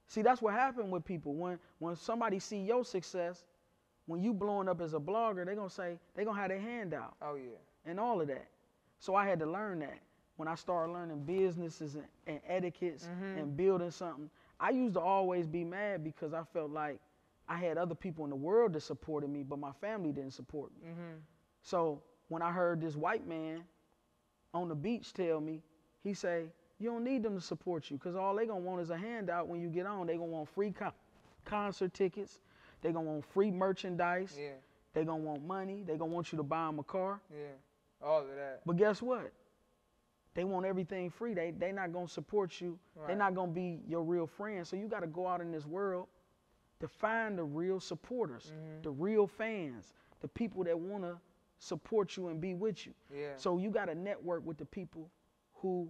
See, 0.07 0.21
that's 0.21 0.41
what 0.41 0.53
happened 0.53 0.91
with 0.91 1.05
people 1.05 1.33
when 1.35 1.59
when 1.79 1.95
somebody 1.95 2.39
see 2.39 2.59
your 2.63 2.85
success, 2.85 3.45
when 4.05 4.21
you 4.21 4.33
blowing 4.33 4.67
up 4.69 4.81
as 4.81 4.93
a 4.93 4.99
blogger, 4.99 5.45
they're 5.45 5.55
gonna 5.55 5.69
say 5.69 5.99
they're 6.15 6.25
gonna 6.25 6.39
have 6.39 6.49
their 6.49 6.59
hand 6.59 6.93
out 6.93 7.15
Oh 7.21 7.35
yeah. 7.35 7.57
And 7.85 7.99
all 7.99 8.21
of 8.21 8.27
that. 8.27 8.47
So 8.99 9.15
I 9.15 9.27
had 9.27 9.39
to 9.39 9.45
learn 9.45 9.79
that 9.79 9.99
when 10.37 10.47
I 10.47 10.55
started 10.55 10.91
learning 10.93 11.23
businesses 11.25 11.95
and, 11.95 12.05
and 12.27 12.39
etiquettes 12.47 13.07
Mhm. 13.07 13.37
and 13.39 13.57
building 13.57 13.91
something. 13.91 14.29
I 14.59 14.69
used 14.71 14.93
to 14.95 15.01
always 15.01 15.45
be 15.47 15.63
mad 15.63 16.03
because 16.03 16.33
I 16.33 16.43
felt 16.43 16.71
like 16.71 16.99
I 17.47 17.57
had 17.57 17.77
other 17.77 17.95
people 17.95 18.23
in 18.23 18.29
the 18.29 18.35
world 18.37 18.73
that 18.73 18.81
supported 18.81 19.29
me, 19.29 19.43
but 19.43 19.59
my 19.59 19.73
family 19.73 20.11
didn't 20.13 20.31
support 20.33 20.71
me. 20.81 20.87
Mhm. 20.89 21.21
So 21.61 22.01
when 22.29 22.41
I 22.41 22.51
heard 22.51 22.79
this 22.81 22.95
white 22.95 23.27
man 23.27 23.63
on 24.53 24.69
the 24.69 24.75
beach 24.75 25.13
tell 25.13 25.41
me, 25.41 25.61
he 26.01 26.13
say, 26.13 26.49
you 26.79 26.89
don't 26.89 27.03
need 27.03 27.23
them 27.23 27.35
to 27.35 27.41
support 27.41 27.89
you 27.91 27.97
because 27.97 28.15
all 28.15 28.35
they 28.35 28.45
gonna 28.45 28.59
want 28.59 28.81
is 28.81 28.89
a 28.89 28.97
handout 28.97 29.47
when 29.47 29.59
you 29.61 29.69
get 29.69 29.85
on. 29.85 30.07
They 30.07 30.13
gonna 30.17 30.31
want 30.31 30.49
free 30.49 30.71
co- 30.71 30.91
concert 31.45 31.93
tickets. 31.93 32.39
They 32.81 32.91
gonna 32.91 33.09
want 33.09 33.25
free 33.25 33.51
merchandise. 33.51 34.37
Yeah. 34.39 34.53
They 34.93 35.05
gonna 35.05 35.23
want 35.23 35.43
money. 35.45 35.83
They 35.83 35.97
gonna 35.97 36.11
want 36.11 36.31
you 36.31 36.37
to 36.37 36.43
buy 36.43 36.65
them 36.67 36.79
a 36.79 36.83
car. 36.83 37.19
Yeah. 37.31 37.47
All 38.03 38.21
of 38.21 38.27
that. 38.27 38.61
But 38.65 38.77
guess 38.77 39.01
what? 39.01 39.31
They 40.35 40.43
want 40.43 40.65
everything 40.65 41.09
free. 41.09 41.33
They 41.33 41.51
they 41.51 41.71
not 41.71 41.93
gonna 41.93 42.07
support 42.07 42.59
you. 42.59 42.77
They're 43.07 43.15
not 43.15 43.35
gonna 43.35 43.51
be 43.51 43.81
your 43.87 44.03
real 44.03 44.25
friend. 44.27 44.65
So 44.67 44.75
you 44.75 44.87
got 44.87 45.01
to 45.01 45.07
go 45.07 45.27
out 45.27 45.41
in 45.41 45.51
this 45.51 45.65
world 45.65 46.07
to 46.79 46.87
find 46.87 47.37
the 47.37 47.43
real 47.43 47.79
supporters, 47.79 48.51
Mm-hmm. 48.51 48.81
the 48.81 48.91
real 48.91 49.27
fans, 49.27 49.93
the 50.21 50.27
people 50.27 50.63
that 50.63 50.77
wanna 50.77 51.17
support 51.59 52.17
you 52.17 52.27
and 52.29 52.41
be 52.41 52.55
with 52.55 52.85
you. 52.85 52.93
Yeah. 53.15 53.29
So 53.37 53.57
you 53.59 53.69
got 53.69 53.85
to 53.85 53.95
network 53.95 54.45
with 54.45 54.57
the 54.57 54.65
people 54.65 55.09
who 55.53 55.89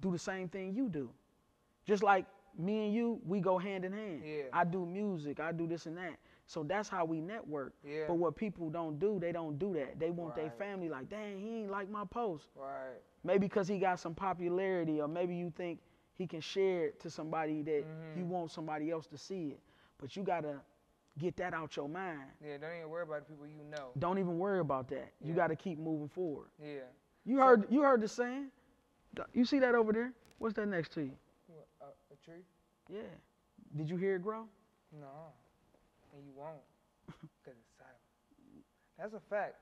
do 0.00 0.10
the 0.12 0.18
same 0.18 0.48
thing 0.48 0.74
you 0.74 0.88
do. 0.88 1.10
Just 1.86 2.02
like 2.02 2.24
me 2.56 2.86
and 2.86 2.94
you, 2.94 3.20
we 3.26 3.40
go 3.40 3.58
hand 3.58 3.84
in 3.84 3.92
hand. 3.92 4.22
Yeah. 4.24 4.44
I 4.52 4.64
do 4.64 4.86
music, 4.86 5.40
I 5.40 5.52
do 5.52 5.66
this 5.66 5.86
and 5.86 5.96
that. 5.98 6.16
So 6.46 6.62
that's 6.62 6.88
how 6.88 7.04
we 7.04 7.20
network. 7.20 7.72
Yeah. 7.82 8.04
But 8.06 8.14
what 8.14 8.36
people 8.36 8.68
don't 8.70 8.98
do, 8.98 9.18
they 9.20 9.32
don't 9.32 9.58
do 9.58 9.72
that. 9.74 9.98
They 9.98 10.10
want 10.10 10.34
their 10.36 10.50
family 10.50 10.88
like, 10.88 11.08
dang, 11.08 11.38
he 11.40 11.60
ain't 11.60 11.70
like 11.70 11.88
my 11.90 12.04
post. 12.04 12.44
Right. 12.54 13.00
Maybe 13.24 13.46
because 13.46 13.66
he 13.66 13.78
got 13.78 13.98
some 13.98 14.14
popularity, 14.14 15.00
or 15.00 15.08
maybe 15.08 15.34
you 15.34 15.50
think 15.56 15.78
he 16.16 16.26
can 16.26 16.40
share 16.40 16.86
it 16.86 17.00
to 17.00 17.10
somebody 17.10 17.62
that 17.62 17.84
Mm-hmm. 17.84 18.18
you 18.18 18.24
want 18.26 18.50
somebody 18.50 18.90
else 18.90 19.06
to 19.06 19.16
see 19.18 19.48
it. 19.48 19.60
But 19.98 20.16
you 20.16 20.22
gotta 20.22 20.56
get 21.18 21.36
that 21.38 21.54
out 21.54 21.76
your 21.76 21.88
mind. 21.88 22.20
Yeah. 22.44 22.58
Don't 22.58 22.76
even 22.76 22.90
worry 22.90 23.04
about 23.04 23.20
the 23.26 23.32
people 23.32 23.46
you 23.46 23.64
know. 23.70 23.88
Don't 23.98 24.18
even 24.18 24.38
worry 24.38 24.60
about 24.60 24.88
that. 24.90 25.12
You 25.24 25.32
gotta 25.32 25.56
keep 25.56 25.78
moving 25.78 26.08
forward. 26.08 26.48
Yeah. 26.62 26.80
You 27.24 27.38
heard 27.38 27.64
you 27.70 27.80
heard 27.82 28.02
the 28.02 28.08
saying? 28.08 28.48
You 29.32 29.44
see 29.46 29.60
that 29.60 29.74
over 29.74 29.92
there? 29.92 30.12
What's 30.38 30.54
that 30.56 30.66
next 30.66 30.92
to 30.94 31.00
you? 31.02 31.12
What, 31.46 31.66
a, 31.80 31.84
a 32.12 32.16
tree? 32.24 32.42
Yeah. 32.90 33.00
Did 33.76 33.88
you 33.88 33.96
hear 33.96 34.16
it 34.16 34.22
grow? 34.22 34.44
No. 35.00 35.06
And 36.14 36.24
you 36.24 36.32
won't. 36.36 36.56
Because 37.06 37.58
it's 37.58 37.76
silent. 37.76 38.64
That's 38.98 39.14
a 39.14 39.20
fact. 39.28 39.56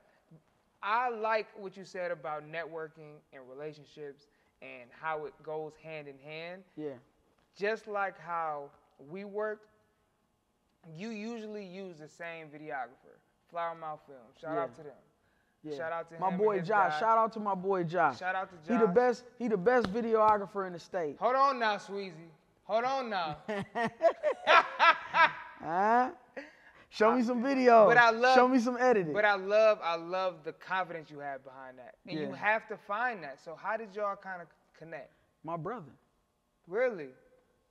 I 0.81 1.09
like 1.09 1.47
what 1.57 1.77
you 1.77 1.85
said 1.85 2.11
about 2.11 2.43
networking 2.49 3.15
and 3.31 3.41
relationships 3.49 4.27
and 4.61 4.89
how 4.91 5.25
it 5.25 5.33
goes 5.41 5.73
hand 5.81 6.07
in 6.07 6.17
hand. 6.19 6.63
Yeah. 6.75 6.91
Just 7.57 7.87
like 7.87 8.19
how 8.19 8.69
we 9.09 9.23
work, 9.23 9.61
you 10.97 11.09
usually 11.09 11.65
use 11.65 11.99
the 11.99 12.07
same 12.07 12.47
videographer, 12.47 13.15
Flower 13.49 13.75
Mouth 13.75 14.01
Film. 14.05 14.19
Shout 14.39 14.57
out 14.57 14.75
to 14.75 14.83
them. 14.83 14.93
Yeah. 15.63 15.77
Shout 15.77 15.91
out 15.93 16.09
to 16.09 16.19
my 16.19 16.31
boy 16.35 16.59
Josh. 16.59 16.67
guy. 16.67 16.99
Shout 16.99 17.17
out 17.17 17.31
to 17.33 17.39
my 17.39 17.55
boy 17.55 17.83
Josh. 17.83 18.19
Shout 18.19 18.35
out 18.35 18.49
to 18.49 18.55
Josh. 18.67 18.81
He 18.81 18.85
the 18.85 18.91
best. 18.91 19.23
He 19.39 19.47
the 19.47 19.57
best 19.57 19.87
videographer 19.93 20.67
in 20.67 20.73
the 20.73 20.79
state. 20.79 21.15
Hold 21.19 21.35
on 21.35 21.59
now, 21.59 21.77
Sweezy. 21.77 22.11
Hold 22.65 22.83
on 22.83 23.09
now. 23.09 23.37
Huh? 25.63 26.09
Show 26.93 27.15
me 27.15 27.23
some 27.23 27.41
video. 27.41 27.87
but 27.87 27.97
I 27.97 28.11
love- 28.11 28.35
Show 28.35 28.47
me 28.47 28.59
some 28.59 28.77
editing. 28.77 29.13
But 29.13 29.25
I 29.25 29.33
love, 29.33 29.79
I 29.81 29.95
love 29.95 30.43
the 30.43 30.53
confidence 30.53 31.09
you 31.09 31.17
have 31.19 31.43
behind 31.43 31.79
that, 31.79 31.95
and 32.07 32.19
you 32.19 32.31
have 32.33 32.67
to 32.67 32.77
find 32.77 33.23
that. 33.23 33.39
So 33.39 33.55
how 33.55 33.77
did 33.77 33.95
y'all 33.95 34.15
kind 34.15 34.41
of 34.41 34.47
connect? 34.77 35.11
my 35.45 35.57
brother. 35.57 35.91
Really? 36.67 37.09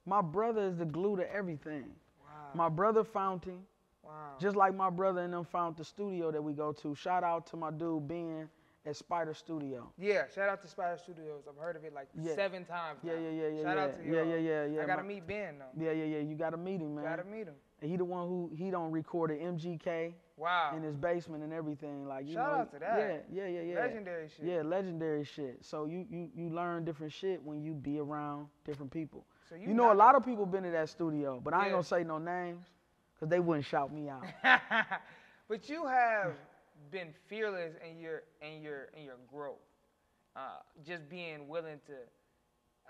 My 0.05 0.21
brother 0.21 0.63
is 0.67 0.77
the 0.77 0.85
glue 0.85 1.17
to 1.17 1.33
everything. 1.33 1.85
Wow. 2.21 2.51
My 2.55 2.69
brother 2.69 3.03
found 3.05 3.43
him. 3.45 3.65
wow. 4.03 4.35
Just 4.41 4.57
like 4.57 4.75
my 4.75 4.91
brother 4.91 5.23
and 5.23 5.33
them 5.33 5.45
found 5.45 5.77
the 5.77 5.85
studio 5.85 6.31
that 6.33 6.43
we 6.43 6.53
go 6.53 6.73
to. 6.73 6.95
Shout 6.95 7.23
out 7.25 7.47
to 7.47 7.57
my 7.57 7.71
dude 7.71 8.07
Ben 8.09 8.51
at 8.85 8.97
Spider 8.97 9.33
Studio. 9.33 9.91
Yeah, 9.97 10.25
shout 10.35 10.49
out 10.51 10.61
to 10.63 10.69
Spider 10.69 10.99
Studios. 10.99 11.45
I've 11.49 11.57
heard 11.57 11.77
of 11.77 11.85
it 11.85 11.95
like 11.95 12.09
Yeah. 12.15 12.35
seven 12.35 12.65
times. 12.67 12.99
Yeah, 13.05 13.15
now. 13.15 13.21
yeah, 13.21 13.31
yeah, 13.31 13.49
yeah, 13.49 13.63
Shout 13.63 13.77
yeah. 13.77 13.85
out 13.85 13.93
to 13.95 14.03
Yeah, 14.05 14.13
y'all. 14.13 14.27
yeah, 14.27 14.35
yeah, 14.37 14.65
yeah, 14.67 14.83
I 14.83 14.87
gotta 14.87 15.03
my- 15.03 15.09
meet 15.09 15.27
Ben 15.27 15.59
though. 15.61 15.83
Yeah, 15.83 15.93
yeah, 15.93 16.05
yeah. 16.05 16.19
You 16.19 16.35
gotta 16.35 16.57
meet 16.59 16.81
him, 16.81 16.95
man. 16.97 17.05
Gotta 17.05 17.25
meet 17.25 17.47
him. 17.47 17.55
And 17.83 17.91
he 17.91 17.97
the 17.97 18.05
one 18.05 18.29
who 18.29 18.51
he 18.55 18.71
don't 18.71 18.93
record 18.93 19.31
at 19.33 19.41
MGK 19.41 20.13
Wow. 20.37 20.73
in 20.77 20.83
his 20.83 20.97
basement 20.97 21.43
and 21.43 21.53
everything. 21.53 22.07
Like 22.07 22.27
you 22.27 22.35
Shout 22.35 22.53
know, 22.53 22.59
out 22.61 22.73
to 22.73 22.79
that. 22.79 23.27
Yeah, 23.31 23.45
yeah, 23.45 23.49
yeah, 23.61 23.61
yeah. 23.75 23.81
Legendary 23.81 24.29
shit. 24.29 24.47
Yeah, 24.47 24.63
legendary 24.63 25.25
shit. 25.25 25.59
So 25.63 25.87
you 25.87 26.07
you 26.09 26.31
you 26.35 26.49
learn 26.49 26.85
different 26.85 27.13
shit 27.13 27.43
when 27.43 27.61
you 27.63 27.73
be 27.75 27.99
around 27.99 28.47
different 28.65 28.91
people. 28.93 29.27
So 29.49 29.57
You, 29.57 29.69
you 29.69 29.75
know, 29.75 29.93
a 29.93 29.95
lot 29.95 30.15
of 30.15 30.25
people 30.25 30.47
been 30.47 30.63
to 30.63 30.71
that 30.71 30.89
studio, 30.89 31.41
but 31.45 31.53
I 31.55 31.59
ain't 31.59 31.67
Yeah. 31.67 31.73
gonna 31.73 31.83
say 31.85 32.05
no 32.05 32.19
names, 32.19 32.65
cause 33.19 33.29
they 33.29 33.41
wouldn't 33.41 33.67
shout 33.67 33.93
me 33.93 34.09
out. 34.09 34.25
but 35.49 35.69
you 35.69 35.87
have 35.87 36.35
been 36.91 37.13
fearless 37.29 37.75
in 37.89 37.99
your 38.01 38.23
in 38.41 38.63
your 38.63 38.89
in 38.97 39.03
your 39.05 39.17
growth. 39.29 39.59
Uh, 40.35 40.61
just 40.87 41.09
being 41.11 41.47
willing 41.49 41.79
to 41.87 41.93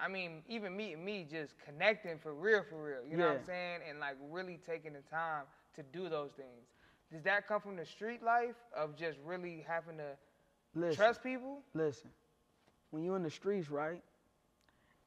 I 0.01 0.09
mean, 0.09 0.43
even 0.49 0.77
meeting 0.77 1.05
me 1.05 1.27
just 1.31 1.55
connecting 1.65 2.19
for 2.19 2.35
real 2.35 2.63
for 2.69 2.83
real. 2.83 3.01
You 3.09 3.17
know 3.17 3.29
what 3.29 3.39
I'm 3.41 3.45
saying? 3.47 3.81
And 3.89 4.01
like 4.01 4.17
really 4.31 4.59
taking 4.67 4.93
the 4.95 5.03
time 5.11 5.45
to 5.77 5.83
do 5.83 6.09
those 6.09 6.31
things. 6.37 6.67
Does 7.13 7.23
that 7.25 7.47
come 7.47 7.61
from 7.61 7.77
the 7.77 7.85
street 7.85 8.23
life 8.23 8.55
of 8.77 8.97
just 8.97 9.19
really 9.25 9.65
having 9.69 9.99
to 9.99 10.17
Listen, 10.75 10.97
trust 10.97 11.23
people? 11.23 11.59
listen. 11.75 12.11
When 12.91 13.05
you're 13.05 13.17
in 13.17 13.23
the 13.23 13.31
streets, 13.31 13.71
right, 13.71 14.03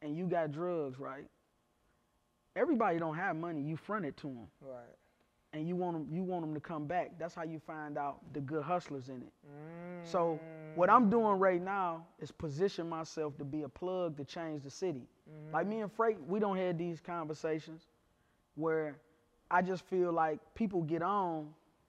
and 0.02 0.16
you 0.16 0.26
got 0.28 0.52
drugs, 0.52 1.00
right. 1.00 1.26
Everybody 2.56 3.00
don't 3.00 3.16
have 3.16 3.36
money. 3.36 3.62
You 3.62 3.76
front 3.76 4.06
it 4.06 4.16
to 4.18 4.28
them, 4.28 4.48
Right. 4.62 4.96
And 5.56 5.68
you 5.68 5.76
want 5.76 5.96
them. 5.96 6.08
You 6.12 6.22
want 6.24 6.44
them 6.44 6.54
to 6.54 6.60
come 6.60 6.86
back. 6.86 7.18
That's 7.18 7.34
how 7.34 7.44
you 7.44 7.60
find 7.60 7.98
out 7.98 8.20
the 8.34 8.42
good 8.42 8.64
hustlers 8.64 9.10
in 9.10 9.22
it. 9.22 9.34
So 10.04 10.40
what 10.76 10.90
I'm 10.90 11.10
doing 11.10 11.40
right 11.40 11.62
now 11.62 12.06
is 12.20 12.32
position 12.32 12.88
myself 12.88 13.38
to 13.38 13.46
be 13.46 13.64
a 13.64 13.70
plug 13.70 14.18
to 14.18 14.26
change 14.26 14.64
the 14.64 14.70
city. 14.70 15.08
Mm-hmm. 15.30 15.54
Like 15.54 15.68
me 15.68 15.80
and 15.80 15.92
Freight, 15.92 16.18
we 16.28 16.40
don't 16.40 16.58
have 16.58 16.78
these 16.78 17.00
conversations 17.00 17.88
where 18.56 18.98
I 19.50 19.62
just 19.62 19.86
feel 19.86 20.12
like 20.12 20.40
people 20.54 20.82
get 20.82 21.02
on 21.02 21.48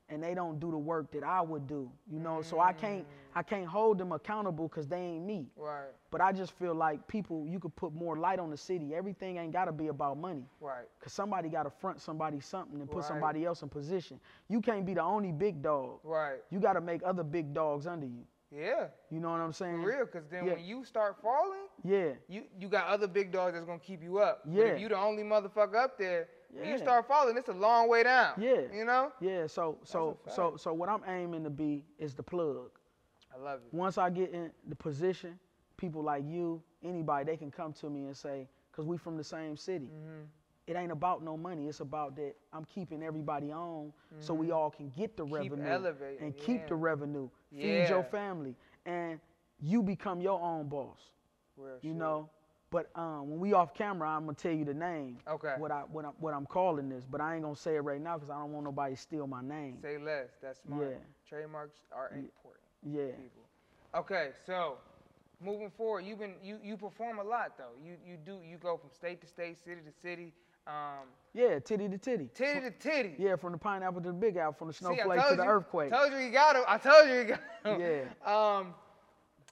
and 0.09 0.23
they 0.23 0.35
don't 0.35 0.61
do 0.61 0.71
the 0.71 0.79
work 0.79 1.11
that 1.13 1.25
I 1.25 1.41
would 1.41 1.67
do. 1.67 1.91
You 2.11 2.21
know, 2.21 2.43
so 2.43 2.61
I 2.61 2.73
can't 2.73 3.03
mm. 3.03 3.11
I 3.35 3.43
can't 3.43 3.67
hold 3.67 3.99
them 3.99 4.13
accountable 4.13 4.69
because 4.69 4.87
they 4.89 4.97
ain't 4.99 5.25
me. 5.25 5.47
Right. 5.57 5.91
But 6.11 6.21
I 6.21 6.33
just 6.33 6.53
feel 6.53 6.75
like 6.75 7.07
people, 7.07 7.47
you 7.47 7.59
could 7.61 7.77
put 7.77 7.93
more 7.93 8.17
light 8.17 8.39
on 8.39 8.51
the 8.51 8.57
city. 8.57 8.95
Everything 8.95 9.37
ain't 9.37 9.53
gotta 9.53 9.73
be 9.73 9.89
about 9.89 10.17
money. 10.17 10.45
Right. 10.61 10.87
Cause 11.01 11.13
somebody 11.13 11.49
gotta 11.49 11.71
front 11.71 12.01
somebody 12.01 12.41
something 12.41 12.81
and 12.81 12.89
put 12.89 12.99
Right. 12.99 13.05
somebody 13.09 13.45
else 13.45 13.63
in 13.63 13.69
position. 13.69 14.21
You 14.49 14.61
can't 14.61 14.87
be 14.87 14.95
the 14.95 15.03
only 15.03 15.33
big 15.33 15.61
dog. 15.63 16.01
Right. 16.03 16.39
You 16.51 16.61
gotta 16.61 16.81
make 16.81 17.03
other 17.05 17.25
big 17.25 17.53
dogs 17.53 17.87
under 17.87 18.07
you. 18.07 18.25
Yeah. 18.51 18.87
You 19.11 19.21
know 19.21 19.31
what 19.33 19.41
I'm 19.41 19.53
saying? 19.53 19.83
For 19.83 19.89
real, 19.89 20.07
because 20.07 20.29
then 20.29 20.47
Yeah. 20.47 20.55
when 20.55 20.65
you 20.65 20.85
start 20.85 21.17
falling, 21.21 21.67
Yeah. 21.83 22.13
you 22.29 22.45
you 22.59 22.69
got 22.69 22.87
other 22.87 23.09
big 23.09 23.33
dogs 23.33 23.53
that's 23.55 23.67
gonna 23.67 23.79
keep 23.81 24.03
you 24.03 24.19
up. 24.19 24.43
But 24.45 24.53
Yeah. 24.55 24.65
if 24.67 24.81
you 24.81 24.89
the 24.89 24.97
only 24.97 25.25
motherfucker 25.25 25.75
up 25.75 25.99
there, 25.99 26.29
when 26.53 26.69
you 26.69 26.79
start 26.79 27.07
falling, 27.07 27.37
it's 27.37 27.49
a 27.49 27.53
long 27.53 27.89
way 27.89 28.03
down. 28.03 28.35
Yeah. 28.39 28.63
You 28.75 28.85
know? 28.85 29.13
Yeah. 29.21 29.47
So 29.47 29.79
so 29.85 30.19
so 30.29 30.57
so 30.57 30.73
what 30.73 30.89
I'm 30.89 31.03
aiming 31.07 31.45
to 31.45 31.51
be 31.51 31.85
is 31.99 32.15
the 32.15 32.23
plug. 32.23 32.71
I 33.35 33.39
love 33.43 33.61
it. 33.67 33.75
Once 33.75 33.99
I 33.99 34.09
get 34.11 34.31
in 34.33 34.51
the 34.69 34.75
position, 34.77 35.39
people 35.77 36.03
like 36.03 36.25
you, 36.27 36.63
anybody, 36.83 37.25
they 37.25 37.37
can 37.37 37.51
come 37.51 37.73
to 37.75 37.91
me 37.91 38.07
and 38.07 38.17
say, 38.17 38.49
cause 38.73 38.87
we 38.87 38.97
from 38.97 39.17
the 39.17 39.25
same 39.25 39.57
city. 39.57 39.87
Mm-hmm. 39.87 40.25
It 40.67 40.75
ain't 40.77 40.91
about 40.91 41.23
no 41.23 41.37
money. 41.37 41.69
It's 41.69 41.81
about 41.81 42.17
that 42.17 42.35
I'm 42.53 42.65
keeping 42.65 43.03
everybody 43.03 43.53
on 43.53 43.93
so 44.21 44.35
we 44.35 44.51
all 44.51 44.71
can 44.71 44.91
get 44.97 45.17
the 45.17 45.25
Mm-hmm. 45.25 45.43
Keep 45.43 45.53
revenue 45.53 45.71
elevating, 45.71 46.25
and 46.25 46.37
keep 46.37 46.67
the 46.67 46.75
yeah. 46.75 46.81
revenue. 46.81 47.29
Feed 47.53 47.63
Yeah. 47.63 47.89
your 47.89 48.03
family 48.05 48.57
and 48.85 49.21
you 49.61 49.83
become 49.83 50.21
your 50.21 50.41
own 50.41 50.69
boss. 50.69 50.99
Real 51.57 51.79
You 51.83 51.95
know. 51.95 52.31
But 52.71 52.91
um, 52.97 53.31
when 53.31 53.39
we 53.39 53.53
off 53.53 53.75
camera, 53.75 54.09
I'm 54.09 54.25
gonna 54.25 54.35
tell 54.35 54.53
you 54.53 54.65
the 54.65 54.75
name. 54.75 55.19
Okay. 55.29 55.55
What 55.59 55.71
I 55.71 55.83
what 55.93 56.05
I 56.05 56.09
what 56.19 56.35
I'm 56.35 56.47
calling 56.47 56.89
this, 56.89 57.05
but 57.09 57.21
I 57.21 57.35
ain't 57.35 57.45
gonna 57.45 57.55
say 57.57 57.77
it 57.77 57.81
right 57.81 58.01
now 58.01 58.15
because 58.17 58.29
I 58.31 58.35
don't 58.39 58.53
want 58.53 58.65
nobody 58.65 58.95
to 58.97 59.01
steal 59.01 59.27
my 59.27 59.41
name. 59.43 59.79
Say 59.83 59.99
less. 59.99 60.31
That's 60.43 60.61
smart. 60.63 60.83
Yeah. 60.91 60.97
Trademarks 61.29 61.79
are 61.93 62.09
important. 62.09 62.65
Yeah. 62.83 63.13
People. 63.17 63.43
Okay, 63.95 64.31
so 64.45 64.79
moving 65.41 65.71
forward, 65.71 66.05
you've 66.05 66.19
been 66.19 66.35
you 66.43 66.59
you 66.63 66.77
perform 66.77 67.19
a 67.21 67.25
lot 67.25 67.53
though. 67.57 67.71
You 67.85 67.95
you 68.05 68.17
do 68.17 68.41
you 68.49 68.57
go 68.59 68.77
from 68.77 68.91
state 68.91 69.21
to 69.21 69.27
state, 69.29 69.57
city 69.65 69.81
to 69.87 69.93
city, 70.03 70.33
um, 70.67 71.07
Yeah, 71.35 71.61
titty 71.61 71.89
to 71.89 71.99
titty. 71.99 72.29
titty 72.35 72.61
to 72.63 72.71
titty. 72.73 73.15
Yeah, 73.17 73.37
from 73.37 73.53
the 73.53 73.59
pineapple 73.59 74.01
to 74.03 74.09
the 74.09 74.13
big 74.13 74.37
apple, 74.37 74.55
from 74.55 74.67
the 74.69 74.75
See, 74.75 74.79
snowflake 74.85 75.21
to 75.29 75.37
the 75.37 75.45
you- 75.45 75.49
earthquake. 75.49 75.91
Told 75.91 76.13
you 76.13 76.19
you 76.19 76.31
got 76.33 76.57
him. 76.57 76.63
I 76.67 76.79
told 76.79 77.09
you 77.09 77.15
you 77.15 77.25
got 77.25 77.41
him. 77.65 77.81
Yeah. 77.81 78.03
Um, 78.59 78.75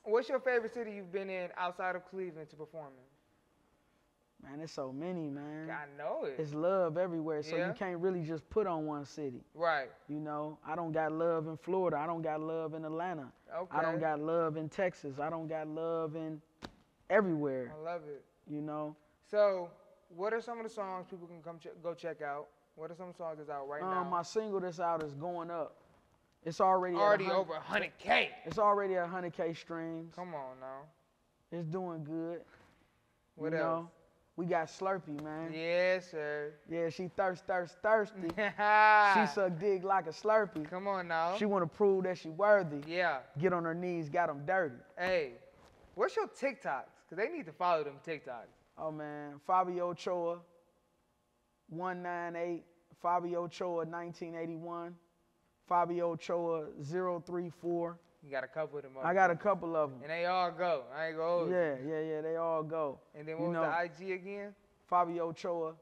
what's 0.04 0.28
your 0.28 0.40
favorite 0.40 0.72
city 0.72 0.92
you've 0.92 1.12
been 1.12 1.30
in 1.30 1.48
outside 1.56 1.96
of 1.96 2.04
Cleveland 2.08 2.48
to 2.50 2.56
perform 2.56 2.92
in? 2.96 4.48
Man, 4.48 4.58
there's 4.58 4.72
so 4.72 4.92
many, 4.92 5.30
man. 5.30 5.70
I 5.70 5.86
know 5.96 6.24
it. 6.24 6.34
It's 6.38 6.52
love 6.52 6.98
everywhere, 6.98 7.42
so 7.42 7.56
Yeah. 7.56 7.68
you 7.68 7.72
can't 7.72 7.98
really 7.98 8.22
just 8.22 8.48
put 8.50 8.66
on 8.66 8.84
one 8.84 9.06
city. 9.06 9.42
right. 9.54 9.90
You 10.06 10.20
know, 10.20 10.58
I 10.66 10.76
don't 10.76 10.92
got 10.92 11.12
love 11.12 11.46
in 11.46 11.56
Florida. 11.56 11.96
I 11.96 12.06
don't 12.06 12.20
got 12.20 12.40
love 12.40 12.74
in 12.74 12.84
Atlanta. 12.84 13.32
Okay. 13.54 13.76
I 13.78 13.80
don't 13.82 13.98
got 14.00 14.20
love 14.20 14.58
in 14.58 14.68
Texas. 14.68 15.18
I 15.18 15.30
don't 15.30 15.46
got 15.46 15.66
love 15.66 16.14
in 16.14 16.42
everywhere. 17.08 17.72
I 17.74 17.82
love 17.82 18.02
it. 18.06 18.22
You 18.46 18.60
know, 18.60 18.94
So, 19.26 19.70
what 20.10 20.34
are 20.34 20.40
some 20.42 20.58
of 20.58 20.64
the 20.64 20.70
songs 20.70 21.06
people 21.08 21.26
can 21.26 21.42
come 21.42 21.58
ch- 21.58 21.68
go 21.82 21.94
check 21.94 22.20
out? 22.20 22.48
What 22.74 22.90
are 22.90 22.94
some 22.94 23.14
songs 23.14 23.38
that's 23.38 23.48
out 23.48 23.66
right 23.66 23.80
now? 23.80 24.02
um, 24.02 24.10
my 24.10 24.22
single 24.22 24.60
that's 24.60 24.78
out 24.80 25.02
is 25.02 25.14
going 25.14 25.50
up. 25.50 25.76
It's 26.44 26.60
already 26.60 26.96
Already 26.96 27.30
over 27.30 27.54
100K. 27.54 28.28
It's 28.44 28.58
already 28.58 28.96
at 28.96 29.10
100k 29.10 29.56
streams. 29.56 30.12
Come 30.14 30.34
on 30.34 30.60
now. 30.60 30.82
It's 31.50 31.66
doing 31.66 32.04
good. 32.04 32.40
What 33.36 33.52
you 33.52 33.58
else? 33.58 33.64
know, 33.84 33.90
we 34.36 34.46
got 34.46 34.66
Slurpee, 34.66 35.22
man. 35.22 35.52
Yes, 35.54 36.10
sir. 36.10 36.52
Yeah, 36.68 36.88
she 36.90 37.08
thirst, 37.16 37.44
thirst, 37.46 37.76
thirsty. 37.82 38.28
she 38.36 39.26
suck 39.34 39.58
dick 39.58 39.84
like 39.84 40.06
a 40.06 40.10
Slurpee. 40.10 40.68
Come 40.68 40.86
on 40.88 41.08
now. 41.08 41.36
She 41.38 41.46
want 41.46 41.62
to 41.62 41.76
prove 41.76 42.04
that 42.04 42.18
she 42.18 42.28
worthy. 42.30 42.82
yeah. 42.86 43.18
Get 43.38 43.52
on 43.52 43.64
her 43.64 43.74
knees, 43.74 44.08
got 44.08 44.26
them 44.28 44.42
dirty. 44.44 44.74
Hey, 44.98 45.32
what's 45.94 46.14
your 46.16 46.26
TikToks? 46.26 46.84
Because 47.08 47.24
they 47.24 47.28
need 47.34 47.46
to 47.46 47.52
follow 47.52 47.84
them 47.84 47.94
TikToks. 48.06 48.52
Oh 48.76 48.90
man, 48.90 49.34
Fabio 49.46 49.90
Ochoa, 49.90 50.38
198, 51.68 52.64
Fabio 53.00 53.44
Ochoa 53.44 53.84
1981, 53.84 54.94
Fabio 55.68 56.12
Ochoa 56.12 56.66
034. 56.82 57.98
You 58.22 58.30
got 58.30 58.44
a 58.44 58.48
couple 58.48 58.78
of 58.78 58.84
them. 58.84 58.92
I 59.02 59.12
got 59.14 59.30
a 59.30 59.36
couple 59.36 59.76
of 59.76 59.90
them. 59.90 60.00
And 60.02 60.10
they 60.10 60.24
all 60.26 60.50
go. 60.50 60.84
I 60.96 61.08
ain't 61.08 61.16
go. 61.16 61.46
Yeah, 61.50 61.74
yeah, 61.86 62.00
yeah, 62.00 62.20
they 62.22 62.36
all 62.36 62.62
go. 62.62 62.98
And 63.14 63.28
then 63.28 63.36
You 63.38 63.44
what 63.44 63.52
know- 63.52 63.62
the 63.70 63.84
IG 64.06 64.12
again? 64.12 64.54
Fabio 64.88 65.28
Ochoa 65.28 65.74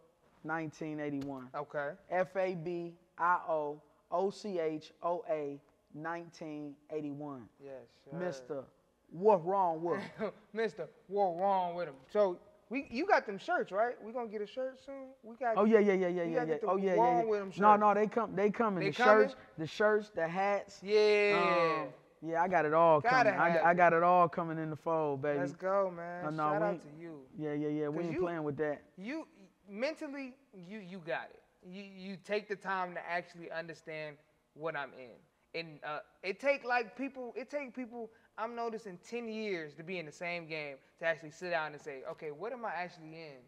1981. 0.42 1.49
Okay. 1.55 1.90
F 2.11 2.37
A 2.37 2.55
B 2.55 2.95
I 3.18 3.38
O 3.49 3.81
O 4.11 4.31
C 4.31 4.59
H 4.59 4.92
O 5.03 5.25
A 5.29 5.61
1981. 5.95 7.49
Yes, 7.62 7.73
sir. 8.05 8.16
Mr. 8.16 8.64
What 9.11 9.45
wrong 9.47 9.83
with? 9.83 10.01
him? 10.18 10.31
Mister, 10.53 10.88
what 11.09 11.37
wrong 11.38 11.75
with 11.75 11.88
him? 11.88 11.95
So 12.12 12.38
we, 12.73 12.87
you 12.91 13.07
got 13.07 13.27
them 13.27 13.37
shirts, 13.39 13.71
right? 13.71 13.95
We 14.03 14.13
gonna 14.13 14.29
get 14.29 14.41
a 14.41 14.47
shirt 14.47 14.81
soon. 14.85 15.09
We 15.23 15.37
got. 15.37 15.59
Oh 15.59 15.65
yeah, 15.65 15.79
yeah, 15.79 15.93
yeah, 15.93 16.09
yeah, 16.09 16.23
yeah, 16.25 16.45
yeah. 16.45 16.55
Oh 16.67 16.77
yeah, 16.79 16.95
yeah, 16.95 17.23
yeah. 17.23 17.45
No, 17.59 17.77
no, 17.77 17.93
they 17.93 18.07
come, 18.07 18.35
they 18.35 18.51
come 18.51 18.79
in 18.79 18.85
They 18.85 18.91
the 18.91 18.97
coming? 18.97 19.29
shirts, 19.29 19.37
the 19.59 19.67
shirts, 19.67 20.11
the 20.15 20.27
hats. 20.27 20.81
Yeah. 20.83 21.83
Um, 21.83 21.89
yeah, 22.31 22.43
I 22.43 22.49
got 22.49 22.65
it 22.65 22.73
all 22.73 23.01
Gotta 23.01 23.31
coming. 23.33 23.57
I, 23.59 23.71
I 23.71 23.75
got 23.75 23.93
it 23.93 24.03
all 24.03 24.27
coming 24.27 24.57
in 24.59 24.71
the 24.71 24.77
fold, 24.77 25.21
baby. 25.21 25.41
Let's 25.41 25.53
go, 25.53 25.93
man. 25.95 26.25
Oh, 26.27 26.31
no, 26.31 26.37
Shout 26.37 26.63
out 26.63 26.81
to 26.81 26.89
you. 26.99 27.19
Yeah, 27.39 27.53
yeah, 27.53 27.69
yeah. 27.69 27.89
We 27.89 28.05
ain't 28.05 28.13
you- 28.15 28.21
playing 28.21 28.43
with 28.43 28.57
that. 28.57 28.81
You 28.97 29.27
mentally, 29.69 30.35
you 30.55 30.79
you 30.79 30.99
got 30.99 31.29
it. 31.31 31.43
You 31.69 31.83
you 31.83 32.17
take 32.25 32.49
the 32.49 32.57
time 32.57 32.95
to 32.95 33.01
actually 33.07 33.51
understand 33.51 34.17
what 34.55 34.77
I'm 34.77 34.93
in, 34.99 35.61
and 35.61 35.79
uh, 35.85 35.99
it 36.23 36.41
take 36.41 36.65
like 36.65 36.97
people. 36.97 37.35
It 37.37 37.51
take 37.51 37.75
people. 37.75 38.11
I'm 38.38 38.55
noticing 38.55 38.99
10 39.09 39.29
years 39.29 39.75
to 39.75 39.83
be 39.83 39.99
in 39.99 40.07
the 40.07 40.12
same 40.12 40.47
game 40.47 40.77
to 40.99 41.05
actually 41.07 41.31
sit 41.31 41.51
down 41.51 41.73
and 41.73 41.81
say, 41.81 42.03
okay, 42.11 42.31
what 42.31 42.53
am 42.53 42.64
I 42.64 42.71
actually 42.75 43.14
in? 43.14 43.38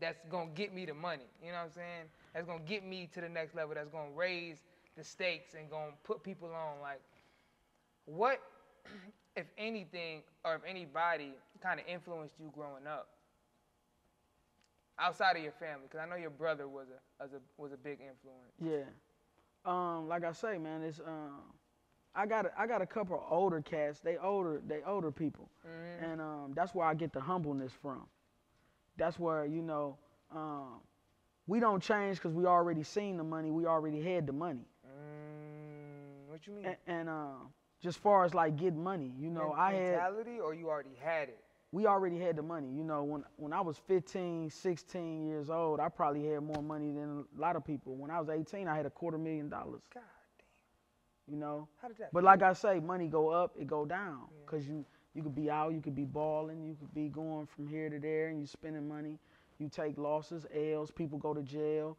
That's 0.00 0.18
gonna 0.30 0.50
get 0.54 0.74
me 0.74 0.84
the 0.86 0.94
money. 0.94 1.28
You 1.40 1.48
know 1.52 1.58
what 1.58 1.64
I'm 1.64 1.72
saying? 1.72 2.04
That's 2.34 2.46
gonna 2.46 2.64
get 2.66 2.84
me 2.84 3.08
to 3.14 3.20
the 3.20 3.28
next 3.28 3.54
level. 3.54 3.74
That's 3.74 3.90
gonna 3.90 4.10
raise 4.16 4.62
the 4.96 5.04
stakes 5.04 5.54
and 5.58 5.70
gonna 5.70 5.92
put 6.02 6.22
people 6.22 6.48
on. 6.48 6.80
Like, 6.80 7.00
what, 8.06 8.40
if 9.36 9.46
anything, 9.58 10.22
or 10.44 10.56
if 10.56 10.62
anybody, 10.66 11.32
kind 11.62 11.78
of 11.78 11.86
influenced 11.86 12.40
you 12.40 12.50
growing 12.54 12.86
up? 12.86 13.08
outside 14.98 15.36
of 15.36 15.42
your 15.42 15.52
family? 15.52 15.86
Because 15.90 16.00
I 16.04 16.08
know 16.08 16.16
your 16.16 16.30
brother 16.30 16.68
was 16.68 16.86
a, 16.88 17.22
was 17.22 17.32
a 17.32 17.60
was 17.60 17.72
a 17.72 17.76
big 17.76 17.98
influence. 18.00 18.54
Yeah. 18.60 18.88
Um, 19.64 20.08
like 20.08 20.24
I 20.24 20.32
say, 20.32 20.58
man, 20.58 20.82
it's 20.82 21.00
um, 21.00 21.40
I 22.14 22.26
got 22.26 22.46
a, 22.46 22.50
I 22.58 22.66
got 22.66 22.82
a 22.82 22.86
couple 22.86 23.16
of 23.16 23.22
older 23.30 23.60
cats. 23.62 24.00
They 24.00 24.16
older, 24.18 24.60
they 24.66 24.80
older 24.86 25.10
people, 25.10 25.48
Mm-hmm. 25.66 26.04
and 26.04 26.20
um, 26.20 26.52
that's 26.54 26.74
where 26.74 26.86
I 26.86 26.94
get 26.94 27.12
the 27.12 27.20
humbleness 27.20 27.72
from. 27.80 28.06
That's 28.98 29.18
where 29.18 29.46
you 29.46 29.62
know, 29.62 29.96
um, 30.34 30.80
we 31.46 31.58
don't 31.60 31.82
change 31.82 32.16
because 32.18 32.32
we 32.34 32.44
already 32.46 32.82
seen 32.82 33.16
the 33.16 33.24
money. 33.24 33.50
We 33.50 33.66
already 33.66 34.02
had 34.02 34.26
the 34.26 34.32
money, 34.32 34.66
Mm, 34.86 36.30
what 36.30 36.46
you 36.46 36.52
mean? 36.52 36.66
and, 36.66 36.76
and 36.86 37.08
um, 37.08 37.48
just 37.80 37.98
far 37.98 38.24
as 38.24 38.34
like 38.34 38.56
getting 38.56 38.82
money, 38.82 39.12
you 39.18 39.30
know, 39.30 39.52
I 39.56 39.72
had 39.72 39.82
mentality, 39.92 40.38
or 40.40 40.54
you 40.54 40.68
already 40.68 40.94
had 41.02 41.28
it. 41.28 41.38
we 41.72 41.86
already 41.86 42.18
had 42.18 42.36
the 42.36 42.42
money. 42.42 42.68
You 42.68 42.84
know, 42.84 43.02
when 43.04 43.24
when 43.36 43.52
I 43.52 43.60
was 43.60 43.78
15, 43.88 44.50
16 44.50 45.26
years 45.26 45.48
old, 45.50 45.80
I 45.80 45.88
probably 45.88 46.26
had 46.28 46.42
more 46.42 46.62
money 46.62 46.90
than 46.92 47.24
a 47.36 47.40
lot 47.40 47.56
of 47.56 47.64
people. 47.64 47.94
When 47.96 48.10
I 48.10 48.20
was 48.20 48.28
18, 48.28 48.68
I 48.68 48.76
had 48.76 48.84
a 48.86 48.90
quarter 48.90 49.18
million 49.18 49.48
dollars. 49.48 49.82
God. 49.92 50.02
You 51.32 51.38
know, 51.38 51.66
How 51.80 51.88
did 51.88 51.96
that? 51.96 52.12
but 52.12 52.22
like 52.22 52.42
I 52.42 52.52
say, 52.52 52.78
money 52.78 53.08
go 53.08 53.30
up, 53.30 53.54
it 53.58 53.66
go 53.66 53.86
down, 53.86 54.24
cause 54.44 54.66
you 54.66 54.84
you 55.14 55.22
could 55.22 55.34
be 55.34 55.48
out, 55.50 55.72
you 55.72 55.80
could 55.80 55.94
be 55.94 56.04
balling, 56.04 56.62
you 56.62 56.76
could 56.78 56.92
be 56.94 57.08
going 57.08 57.46
from 57.46 57.66
here 57.66 57.88
to 57.88 57.98
there, 57.98 58.28
and 58.28 58.38
you 58.38 58.46
spending 58.46 58.86
money. 58.86 59.18
You 59.58 59.68
take 59.68 59.96
losses, 59.96 60.46
L's, 60.54 60.90
people 60.90 61.18
go 61.18 61.32
to 61.32 61.42
jail, 61.42 61.96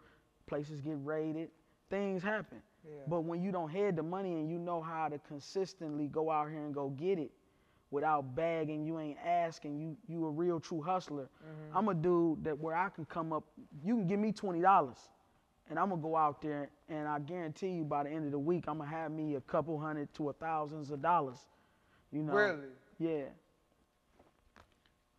places 0.48 0.82
get 0.82 0.98
raided, 1.04 1.50
things 1.89 2.22
happen. 2.22 2.60
Yeah. 2.86 2.96
But 3.08 3.22
when 3.22 3.41
you 3.41 3.52
don't 3.52 3.69
have 3.69 3.96
the 3.96 4.04
money 4.04 4.34
and 4.34 4.50
you 4.50 4.60
know 4.60 4.82
how 4.82 5.08
to 5.10 5.17
consistently 5.19 6.08
go 6.08 6.30
out 6.30 6.50
here 6.50 6.65
and 6.65 6.74
go 6.74 6.89
get 6.89 7.17
it 7.17 7.32
without 7.91 8.36
bagging, 8.36 8.84
you 8.86 9.00
ain't 9.00 9.17
asking, 9.26 9.80
you 9.80 9.96
you 10.08 10.26
a 10.26 10.30
real 10.30 10.60
true 10.60 10.82
hustler. 10.82 11.24
Mm-hmm. 11.43 11.78
I'm 11.78 11.88
a 11.89 11.93
dude 11.93 12.43
that 12.43 12.60
where 12.60 12.76
I 12.76 12.89
can 12.89 13.06
come 13.06 13.32
up, 13.34 13.46
you 13.84 13.96
can 13.96 14.08
give 14.08 14.19
me 14.19 14.32
twenty 14.32 14.62
dollars, 14.62 14.98
and 15.69 15.80
I'm 15.80 15.89
gonna 15.89 16.02
go 16.02 16.15
out 16.15 16.41
there 16.41 16.69
and 16.89 17.08
I 17.08 17.19
guarantee 17.19 17.69
you 17.69 17.84
by 17.84 18.04
the 18.04 18.10
end 18.10 18.26
of 18.26 18.32
the 18.32 18.39
week 18.39 18.65
I'm 18.67 18.80
gonna 18.80 18.89
have 18.89 19.12
me 19.12 19.36
a 19.36 19.41
couple 19.41 19.80
hundred 19.80 20.13
to 20.15 20.30
a 20.30 20.34
thousands 20.34 20.91
of 20.91 21.02
dollars. 21.02 21.39
You 22.12 22.23
know. 22.23 22.34
Really? 22.34 22.67
Yeah. 22.99 23.23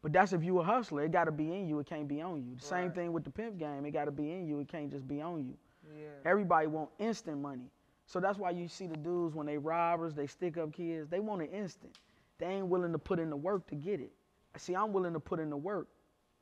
But 0.03 0.13
that's 0.13 0.33
if 0.33 0.45
you 0.45 0.59
a 0.61 0.63
hustler. 0.63 1.05
It 1.05 1.13
gotta 1.13 1.33
be 1.33 1.53
in 1.53 1.67
you. 1.67 1.79
It 1.79 1.87
can't 1.87 2.07
be 2.07 2.21
on 2.21 2.45
you. 2.45 2.57
The 2.57 2.65
same 2.65 2.93
thing 2.93 3.13
with 3.13 3.25
the 3.25 3.31
pimp 3.31 3.59
game. 3.59 3.87
It 3.87 3.93
gotta 3.93 4.11
be 4.11 4.31
in 4.33 4.47
you. 4.47 4.61
It 4.61 4.69
can't 4.69 4.91
just 4.91 5.09
be 5.09 5.21
on 5.21 5.47
you. 5.47 5.55
Yeah. 5.97 6.31
Everybody 6.31 6.67
want 6.67 6.91
instant 6.99 7.39
money. 7.39 7.71
So 8.07 8.21
that's 8.21 8.39
why 8.39 8.51
you 8.51 8.69
see 8.69 8.87
the 8.87 8.97
dudes 8.97 9.35
when 9.35 9.47
they 9.47 9.57
robbers, 9.57 10.15
they 10.15 10.27
stick 10.27 10.59
up 10.59 10.73
kids, 10.73 11.09
they 11.09 11.21
want 11.21 11.43
it 11.43 11.51
instant. 11.53 11.97
They 12.39 12.47
ain't 12.47 12.67
willing 12.67 12.93
to 12.93 12.99
put 12.99 13.19
in 13.19 13.31
the 13.31 13.37
work 13.37 13.67
to 13.69 13.75
get 13.75 14.01
it. 14.01 14.13
See, 14.57 14.75
I'm 14.75 14.93
willing 14.93 15.15
to 15.15 15.21
put 15.21 15.41
in 15.41 15.51
the 15.51 15.57
work. 15.57 15.89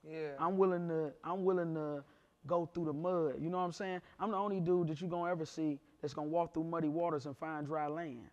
Yeah. 0.08 0.30
I'm 0.38 0.58
willing 0.58 0.88
to 0.88 1.12
I'm 1.22 1.44
willing 1.44 1.74
to 1.74 2.02
go 2.46 2.66
through 2.66 2.86
the 2.86 2.92
mud. 2.92 3.34
You 3.40 3.50
know 3.50 3.58
what 3.58 3.64
I'm 3.64 3.72
saying? 3.72 4.00
I'm 4.18 4.30
the 4.30 4.36
only 4.36 4.60
dude 4.60 4.88
that 4.88 5.00
you're 5.00 5.10
gonna 5.10 5.30
ever 5.30 5.44
see 5.44 5.78
that's 6.00 6.14
gonna 6.14 6.28
walk 6.28 6.54
through 6.54 6.64
muddy 6.64 6.88
waters 6.88 7.26
and 7.26 7.36
find 7.36 7.66
dry 7.66 7.86
land. 7.86 8.28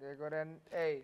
There 0.00 0.14
go 0.14 0.30
that. 0.30 0.46
Hey, 0.70 1.02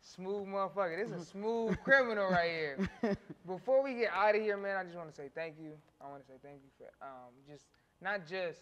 smooth 0.00 0.46
motherfucker. 0.46 0.96
This 0.96 1.12
is 1.12 1.22
a 1.22 1.30
smooth 1.30 1.76
criminal 1.84 2.30
right 2.30 2.50
here. 2.50 3.16
Before 3.46 3.82
we 3.82 3.94
get 3.94 4.10
out 4.12 4.36
of 4.36 4.42
here, 4.42 4.56
man, 4.56 4.76
I 4.76 4.84
just 4.84 4.96
want 4.96 5.10
to 5.10 5.14
say 5.14 5.30
thank 5.34 5.56
you. 5.60 5.72
I 6.00 6.08
want 6.08 6.22
to 6.22 6.26
say 6.26 6.38
thank 6.42 6.60
you 6.62 6.70
for 6.78 6.86
um, 7.04 7.34
just 7.50 7.66
not 8.00 8.26
just 8.26 8.60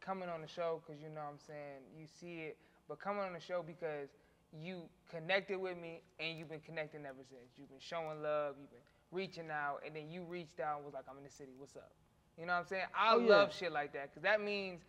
coming 0.00 0.28
on 0.28 0.40
the 0.40 0.46
show 0.46 0.80
because 0.84 1.02
you 1.02 1.08
know 1.08 1.22
what 1.22 1.32
I'm 1.32 1.38
saying 1.44 1.82
you 1.98 2.06
see 2.06 2.46
it, 2.46 2.58
but 2.88 3.00
coming 3.00 3.22
on 3.22 3.32
the 3.32 3.40
show 3.40 3.64
because 3.66 4.10
you 4.52 4.82
connected 5.10 5.58
with 5.58 5.76
me 5.76 6.02
and 6.20 6.38
you've 6.38 6.48
been 6.48 6.60
connecting 6.60 7.04
ever 7.04 7.24
since. 7.28 7.56
You've 7.56 7.70
been 7.70 7.80
showing 7.80 8.22
love. 8.22 8.54
You've 8.60 8.70
been 8.70 8.86
reaching 9.12 9.50
out, 9.50 9.78
and 9.86 9.94
then 9.94 10.10
you 10.10 10.22
reached 10.22 10.60
out 10.60 10.76
and 10.76 10.84
was 10.84 10.94
like, 10.94 11.04
"I'm 11.10 11.16
in 11.18 11.24
the 11.24 11.30
city. 11.30 11.52
What's 11.58 11.76
up?" 11.76 11.90
You 12.38 12.46
know 12.46 12.52
what 12.52 12.60
I'm 12.60 12.66
saying? 12.66 12.84
I 12.94 13.14
Oh, 13.14 13.18
yeah. 13.18 13.28
love 13.30 13.54
shit 13.54 13.72
like 13.72 13.92
that 13.94 14.10
because 14.10 14.22
that 14.22 14.42
means 14.42 14.82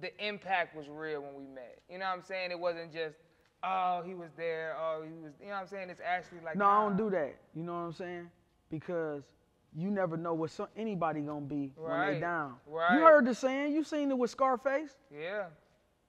the 0.00 0.10
impact 0.24 0.76
was 0.76 0.88
real 0.88 1.22
when 1.22 1.34
we 1.34 1.46
met. 1.46 1.80
You 1.88 1.98
know 1.98 2.04
what 2.06 2.12
I'm 2.18 2.22
saying? 2.22 2.50
It 2.52 2.58
wasn't 2.58 2.92
just, 2.92 3.16
oh, 3.64 4.02
he 4.06 4.14
was 4.14 4.30
there, 4.36 4.76
oh, 4.80 5.02
he 5.04 5.12
was, 5.12 5.32
you 5.40 5.46
know 5.48 5.54
what 5.54 5.60
I'm 5.62 5.66
saying? 5.68 5.90
It's 5.90 6.00
actually 6.04 6.40
like, 6.44 6.56
No, 6.56 6.66
I 6.66 6.82
don't 6.82 6.96
do 6.96 7.10
that. 7.10 7.34
You 7.54 7.62
know 7.64 7.72
what 7.72 7.78
I'm 7.80 7.92
saying? 7.92 8.30
Because 8.70 9.22
you 9.76 9.90
never 9.90 10.16
know 10.16 10.34
what 10.34 10.50
some, 10.50 10.68
anybody 10.76 11.20
gonna 11.20 11.40
be 11.40 11.72
when 11.76 12.14
they 12.14 12.20
down. 12.20 12.54
right. 12.68 12.94
You 12.96 13.04
heard 13.04 13.26
the 13.26 13.34
saying. 13.34 13.72
You 13.72 13.82
seen 13.82 14.10
it 14.10 14.18
with 14.18 14.30
Scarface. 14.30 14.96
Yeah. 15.12 15.46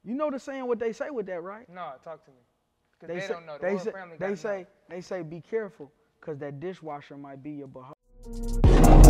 You 0.04 0.14
know 0.14 0.30
the 0.30 0.40
saying 0.40 0.68
what 0.68 0.78
they 0.78 0.94
say 0.94 1.10
with 1.10 1.26
that, 1.28 1.42
right? 1.42 1.68
No, 1.68 1.94
talk 2.04 2.24
to 2.26 2.32
me. 2.32 2.38
Because 3.00 3.16
they, 3.16 3.22
say, 3.22 3.34
don't 3.34 3.46
know. 3.48 3.58
The 3.60 3.66
they 3.66 3.78
say, 3.80 3.92
family 3.92 4.18
they 4.20 4.36
say, 4.36 4.60
know. 4.60 4.66
they 4.96 5.02
say, 5.02 5.22
be 5.24 5.42
careful, 5.42 5.92
cause 6.26 6.40
that 6.40 6.60
dishwasher 6.60 7.16
might 7.18 7.44
be 7.44 7.52
your 7.52 7.68
beho- 7.68 9.06